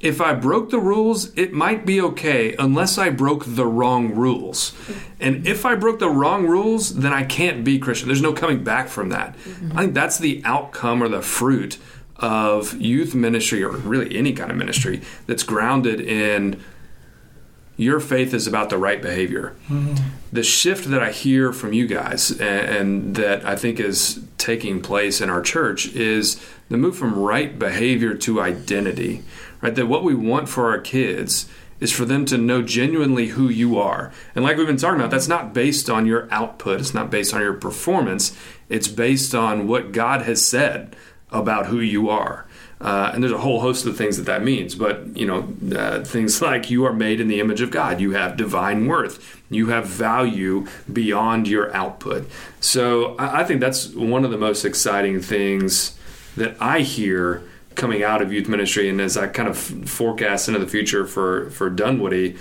If 0.00 0.20
I 0.20 0.34
broke 0.34 0.68
the 0.70 0.78
rules, 0.78 1.32
it 1.38 1.54
might 1.54 1.86
be 1.86 2.00
okay 2.00 2.54
unless 2.58 2.98
I 2.98 3.08
broke 3.08 3.44
the 3.46 3.64
wrong 3.64 4.14
rules. 4.14 4.74
And 5.18 5.46
if 5.46 5.64
I 5.64 5.76
broke 5.76 5.98
the 5.98 6.10
wrong 6.10 6.46
rules, 6.46 6.96
then 6.96 7.12
I 7.14 7.24
can't 7.24 7.64
be 7.64 7.78
Christian. 7.78 8.08
There's 8.08 8.20
no 8.20 8.34
coming 8.34 8.62
back 8.62 8.88
from 8.88 9.08
that. 9.08 9.34
Mm-hmm. 9.38 9.78
I 9.78 9.82
think 9.82 9.94
that's 9.94 10.18
the 10.18 10.42
outcome 10.44 11.02
or 11.02 11.08
the 11.08 11.22
fruit 11.22 11.78
of 12.16 12.80
youth 12.80 13.14
ministry 13.14 13.62
or 13.62 13.70
really 13.70 14.16
any 14.16 14.32
kind 14.32 14.50
of 14.50 14.56
ministry 14.56 15.02
that's 15.26 15.42
grounded 15.42 16.00
in 16.00 16.62
your 17.76 17.98
faith 17.98 18.32
is 18.32 18.46
about 18.46 18.70
the 18.70 18.78
right 18.78 19.02
behavior. 19.02 19.54
Mm-hmm. 19.68 19.96
The 20.32 20.44
shift 20.44 20.90
that 20.90 21.02
I 21.02 21.10
hear 21.10 21.52
from 21.52 21.72
you 21.72 21.86
guys 21.86 22.30
and, 22.30 22.40
and, 22.40 23.16
that 23.16 23.44
I 23.44 23.56
think 23.56 23.80
is 23.80 24.24
taking 24.38 24.80
place 24.80 25.20
in 25.20 25.28
our 25.28 25.42
church 25.42 25.86
is 25.94 26.40
the 26.68 26.76
move 26.76 26.96
from 26.96 27.18
right 27.18 27.58
behavior 27.58 28.14
to 28.14 28.40
identity. 28.40 29.22
Right? 29.60 29.74
That 29.74 29.86
what 29.86 30.04
we 30.04 30.14
want 30.14 30.48
for 30.48 30.70
our 30.70 30.78
kids 30.78 31.48
is 31.80 31.90
for 31.90 32.04
them 32.04 32.24
to 32.26 32.38
know 32.38 32.62
genuinely 32.62 33.28
who 33.28 33.48
you 33.48 33.76
are. 33.76 34.12
And 34.34 34.44
like 34.44 34.56
we've 34.56 34.66
been 34.66 34.76
talking 34.76 35.00
about, 35.00 35.10
that's 35.10 35.28
not 35.28 35.52
based 35.52 35.90
on 35.90 36.06
your 36.06 36.28
output, 36.30 36.80
it's 36.80 36.94
not 36.94 37.10
based 37.10 37.34
on 37.34 37.40
your 37.40 37.54
performance, 37.54 38.36
it's 38.68 38.88
based 38.88 39.34
on 39.34 39.66
what 39.66 39.92
God 39.92 40.22
has 40.22 40.44
said 40.44 40.94
about 41.34 41.66
who 41.66 41.80
you 41.80 42.08
are. 42.08 42.46
Uh, 42.80 43.10
and 43.14 43.22
there's 43.22 43.32
a 43.32 43.38
whole 43.38 43.60
host 43.60 43.86
of 43.86 43.96
things 43.96 44.16
that 44.16 44.24
that 44.24 44.42
means. 44.42 44.74
But, 44.74 45.16
you 45.16 45.26
know, 45.26 45.48
uh, 45.76 46.04
things 46.04 46.40
like 46.50 46.70
you 46.70 46.84
are 46.84 46.92
made 46.92 47.20
in 47.20 47.28
the 47.28 47.40
image 47.40 47.60
of 47.60 47.70
God, 47.70 48.00
you 48.00 48.12
have 48.12 48.36
divine 48.36 48.86
worth, 48.86 49.42
you 49.50 49.68
have 49.68 49.86
value 49.86 50.66
beyond 50.92 51.48
your 51.48 51.74
output. 51.74 52.28
So 52.60 53.16
I, 53.16 53.40
I 53.40 53.44
think 53.44 53.60
that's 53.60 53.88
one 53.88 54.24
of 54.24 54.30
the 54.30 54.38
most 54.38 54.64
exciting 54.64 55.20
things 55.20 55.98
that 56.36 56.56
I 56.60 56.80
hear 56.80 57.42
coming 57.74 58.02
out 58.02 58.22
of 58.22 58.32
youth 58.32 58.48
ministry, 58.48 58.88
and 58.88 59.00
as 59.00 59.16
I 59.16 59.26
kind 59.26 59.48
of 59.48 59.58
forecast 59.58 60.48
into 60.48 60.60
the 60.60 60.66
future 60.66 61.06
for 61.06 61.50
for 61.50 61.68
Dunwoody, 61.70 62.36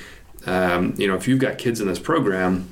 um, 0.45 0.93
you 0.97 1.07
know, 1.07 1.15
if 1.15 1.27
you've 1.27 1.39
got 1.39 1.57
kids 1.57 1.81
in 1.81 1.87
this 1.87 1.99
program, 1.99 2.67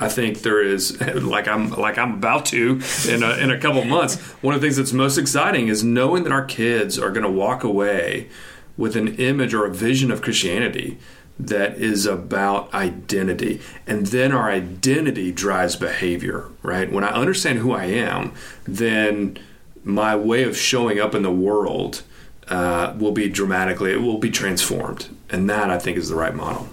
I 0.00 0.08
think 0.08 0.42
there 0.42 0.62
is 0.62 1.00
like 1.14 1.48
I'm 1.48 1.70
like 1.70 1.98
I'm 1.98 2.14
about 2.14 2.46
to 2.46 2.80
in 3.08 3.22
a, 3.22 3.36
in 3.36 3.50
a 3.50 3.58
couple 3.58 3.84
months. 3.84 4.20
One 4.42 4.54
of 4.54 4.60
the 4.60 4.66
things 4.66 4.76
that's 4.76 4.92
most 4.92 5.18
exciting 5.18 5.68
is 5.68 5.84
knowing 5.84 6.24
that 6.24 6.32
our 6.32 6.44
kids 6.44 6.98
are 6.98 7.10
going 7.10 7.24
to 7.24 7.30
walk 7.30 7.64
away 7.64 8.28
with 8.76 8.96
an 8.96 9.16
image 9.16 9.54
or 9.54 9.66
a 9.66 9.70
vision 9.70 10.10
of 10.10 10.22
Christianity 10.22 10.98
that 11.38 11.76
is 11.76 12.06
about 12.06 12.72
identity. 12.72 13.60
And 13.86 14.06
then 14.06 14.32
our 14.32 14.50
identity 14.50 15.32
drives 15.32 15.76
behavior, 15.76 16.48
right? 16.62 16.90
When 16.90 17.04
I 17.04 17.10
understand 17.10 17.58
who 17.58 17.72
I 17.72 17.86
am, 17.86 18.32
then 18.64 19.38
my 19.84 20.14
way 20.14 20.44
of 20.44 20.56
showing 20.56 21.00
up 21.00 21.14
in 21.14 21.22
the 21.22 21.32
world 21.32 22.02
uh, 22.48 22.94
will 22.98 23.12
be 23.12 23.28
dramatically, 23.28 23.92
it 23.92 24.02
will 24.02 24.18
be 24.18 24.30
transformed. 24.30 25.08
And 25.30 25.48
that 25.48 25.70
I 25.70 25.78
think 25.78 25.96
is 25.96 26.08
the 26.08 26.16
right 26.16 26.34
model. 26.34 26.68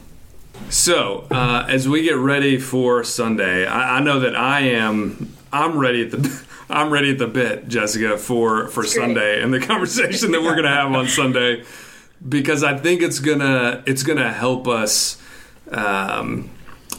So, 0.69 1.25
uh, 1.31 1.65
as 1.67 1.87
we 1.87 2.03
get 2.03 2.15
ready 2.15 2.57
for 2.57 3.03
Sunday, 3.03 3.65
I, 3.65 3.97
I, 3.97 3.99
know 4.01 4.19
that 4.19 4.35
I 4.35 4.61
am. 4.61 5.35
I'm 5.51 5.77
ready 5.77 6.03
at 6.03 6.11
the. 6.11 6.45
I'm 6.69 6.91
ready 6.91 7.09
at 7.09 7.17
the 7.17 7.27
bit, 7.27 7.67
Jessica, 7.67 8.17
for 8.17 8.67
for 8.67 8.83
Sunday 8.83 9.41
and 9.41 9.51
the 9.51 9.59
conversation 9.59 10.31
that 10.31 10.41
we're 10.43 10.51
going 10.51 10.63
to 10.63 10.69
have 10.69 10.91
on 10.91 11.07
Sunday, 11.07 11.63
because 12.27 12.63
I 12.63 12.77
think 12.77 13.01
it's 13.01 13.19
gonna 13.19 13.83
it's 13.87 14.03
gonna 14.03 14.31
help 14.31 14.67
us 14.67 15.19
um, 15.71 16.51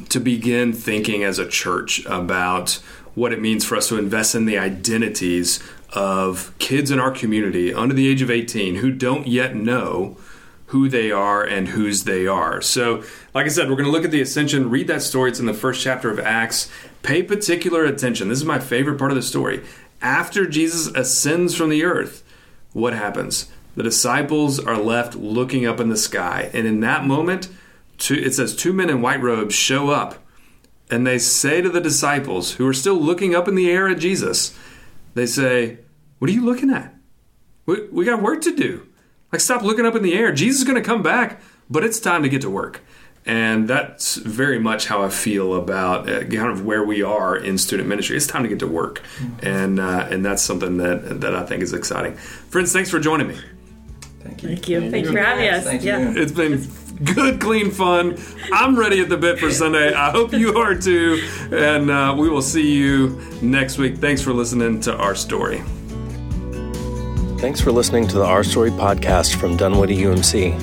to 0.09 0.19
begin 0.19 0.73
thinking 0.73 1.23
as 1.23 1.39
a 1.39 1.47
church 1.47 2.05
about 2.07 2.81
what 3.15 3.33
it 3.33 3.41
means 3.41 3.65
for 3.65 3.77
us 3.77 3.89
to 3.89 3.99
invest 3.99 4.35
in 4.35 4.45
the 4.45 4.59
identities 4.59 5.63
of 5.93 6.57
kids 6.59 6.91
in 6.91 6.99
our 6.99 7.11
community 7.11 7.75
under 7.75 7.95
the 7.95 8.09
age 8.09 8.23
of 8.23 8.31
18 8.31 8.77
who 8.77 8.93
don't 8.93 9.27
yet 9.27 9.55
know 9.55 10.17
who 10.71 10.89
they 10.89 11.11
are 11.11 11.43
and 11.43 11.69
whose 11.69 12.05
they 12.05 12.29
are. 12.29 12.61
So, 12.61 13.03
like 13.35 13.45
I 13.45 13.49
said, 13.49 13.69
we're 13.69 13.77
going 13.77 13.87
to 13.87 13.93
look 13.93 14.05
at 14.05 14.13
the 14.13 14.21
ascension, 14.21 14.71
read 14.71 14.87
that 14.87 15.03
story. 15.03 15.31
It's 15.31 15.41
in 15.41 15.47
the 15.47 15.55
first 15.55 15.83
chapter 15.83 16.11
of 16.11 16.21
Acts. 16.21 16.71
Pay 17.03 17.25
particular 17.25 17.85
attention. 17.85 18.29
This 18.29 18.39
is 18.39 18.45
my 18.45 18.61
favorite 18.61 18.99
part 18.99 19.11
of 19.11 19.17
the 19.17 19.23
story. 19.23 19.65
After 20.01 20.47
Jesus 20.47 20.87
ascends 20.95 21.57
from 21.57 21.71
the 21.71 21.85
earth, 21.85 22.23
what 22.73 22.93
happens? 22.93 23.51
The 23.75 23.83
disciples 23.83 24.61
are 24.61 24.79
left 24.79 25.17
looking 25.17 25.67
up 25.67 25.81
in 25.81 25.89
the 25.89 25.97
sky. 25.97 26.51
And 26.53 26.69
in 26.69 26.79
that 26.81 27.05
moment, 27.05 27.49
two, 27.99 28.15
it 28.15 28.35
says 28.35 28.55
two 28.55 28.73
men 28.73 28.91
in 28.91 29.03
white 29.03 29.21
robes 29.21 29.57
show 29.57 29.91
up 29.91 30.25
and 30.89 31.05
they 31.05 31.19
say 31.19 31.61
to 31.61 31.69
the 31.69 31.81
disciples 31.81 32.55
who 32.55 32.67
are 32.67 32.73
still 32.73 32.95
looking 32.95 33.35
up 33.35 33.49
in 33.49 33.57
the 33.57 33.71
air 33.71 33.89
at 33.89 33.99
Jesus, 33.99 34.57
they 35.15 35.27
say, 35.27 35.79
What 36.19 36.31
are 36.31 36.35
you 36.35 36.45
looking 36.45 36.71
at? 36.71 36.95
We, 37.67 37.89
we 37.89 38.05
got 38.05 38.23
work 38.23 38.41
to 38.43 38.55
do. 38.55 38.87
Like, 39.33 39.41
stop 39.41 39.63
looking 39.63 39.87
up 39.87 39.95
in 39.95 40.03
the 40.03 40.15
air. 40.15 40.33
Jesus 40.33 40.61
is 40.61 40.67
going 40.67 40.81
to 40.81 40.87
come 40.87 41.03
back, 41.03 41.41
but 41.69 41.85
it's 41.85 42.01
time 42.01 42.23
to 42.23 42.29
get 42.29 42.43
to 42.43 42.51
work. 42.51 42.81
And 43.27 43.69
that's 43.69 44.17
very 44.17 44.59
much 44.59 44.87
how 44.87 45.03
I 45.03 45.11
feel 45.11 45.55
about 45.55 46.09
uh, 46.09 46.21
kind 46.25 46.51
of 46.51 46.65
where 46.65 46.85
we 46.85 47.03
are 47.03 47.37
in 47.37 47.59
student 47.59 47.89
ministry. 47.89 48.17
It's 48.17 48.27
time 48.27 48.43
to 48.45 48.49
get 48.49 48.61
to 48.61 48.67
work, 48.67 49.03
mm-hmm. 49.19 49.47
and 49.47 49.79
uh, 49.79 50.09
and 50.11 50.25
that's 50.25 50.43
something 50.43 50.79
that 50.79 51.21
that 51.21 51.35
I 51.35 51.45
think 51.45 51.63
is 51.63 51.75
exciting. 51.75 52.17
Friends, 52.17 52.73
thanks 52.73 52.89
for 52.89 52.99
joining 52.99 53.29
me. 53.29 53.39
Thank 54.21 54.43
you. 54.43 54.49
Thank 54.49 54.69
you. 54.69 54.91
Thanks 54.91 55.11
for 55.11 55.19
having 55.19 55.49
us. 55.49 55.65
Thank 55.65 55.83
yeah. 55.83 56.13
It's 56.17 56.33
been 56.33 56.67
good, 57.05 57.41
clean 57.41 57.71
fun. 57.71 58.19
I'm 58.53 58.79
ready 58.79 59.01
at 59.01 59.09
the 59.09 59.17
bit 59.17 59.39
for 59.39 59.51
Sunday. 59.51 59.93
I 59.93 60.11
hope 60.11 60.33
you 60.33 60.57
are 60.57 60.75
too. 60.75 61.23
And 61.53 61.91
uh, 61.91 62.15
we 62.19 62.29
will 62.29 62.43
see 62.43 62.73
you 62.73 63.21
next 63.43 63.79
week. 63.79 63.99
Thanks 63.99 64.23
for 64.23 64.33
listening 64.33 64.81
to 64.83 64.97
our 64.97 65.15
story. 65.15 65.63
Thanks 67.41 67.59
for 67.59 67.73
listening 67.73 68.07
to 68.09 68.19
the 68.19 68.25
Our 68.27 68.45
Story 68.45 68.71
podcast 68.71 69.35
from 69.35 69.57
Dunwoody 69.57 69.97
UMC. 69.97 70.59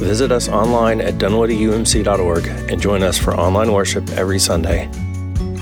Visit 0.00 0.32
us 0.32 0.48
online 0.48 1.02
at 1.02 1.14
dunwoodyumc.org 1.18 2.46
and 2.46 2.80
join 2.80 3.02
us 3.02 3.18
for 3.18 3.34
online 3.34 3.70
worship 3.70 4.08
every 4.12 4.38
Sunday. 4.38 4.88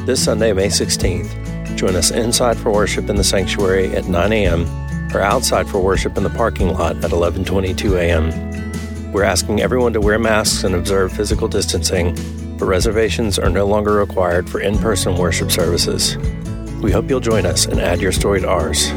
This 0.06 0.22
Sunday, 0.22 0.52
May 0.52 0.68
16th, 0.68 1.76
join 1.76 1.96
us 1.96 2.12
inside 2.12 2.56
for 2.56 2.70
worship 2.70 3.10
in 3.10 3.16
the 3.16 3.24
sanctuary 3.24 3.96
at 3.96 4.04
9 4.04 4.32
a.m. 4.32 4.64
or 5.12 5.20
outside 5.20 5.68
for 5.68 5.80
worship 5.80 6.16
in 6.16 6.22
the 6.22 6.30
parking 6.30 6.72
lot 6.72 6.96
at 7.04 7.10
11:22 7.10 7.96
a.m. 7.98 9.10
We're 9.10 9.24
asking 9.24 9.60
everyone 9.60 9.92
to 9.94 10.00
wear 10.00 10.20
masks 10.20 10.62
and 10.62 10.76
observe 10.76 11.12
physical 11.12 11.48
distancing, 11.48 12.14
but 12.58 12.66
reservations 12.66 13.40
are 13.40 13.50
no 13.50 13.66
longer 13.66 13.94
required 13.94 14.48
for 14.48 14.60
in-person 14.60 15.16
worship 15.16 15.50
services. 15.50 16.16
We 16.80 16.92
hope 16.92 17.10
you'll 17.10 17.18
join 17.18 17.44
us 17.44 17.66
and 17.66 17.80
add 17.80 18.00
your 18.00 18.12
story 18.12 18.40
to 18.42 18.48
ours. 18.48 18.92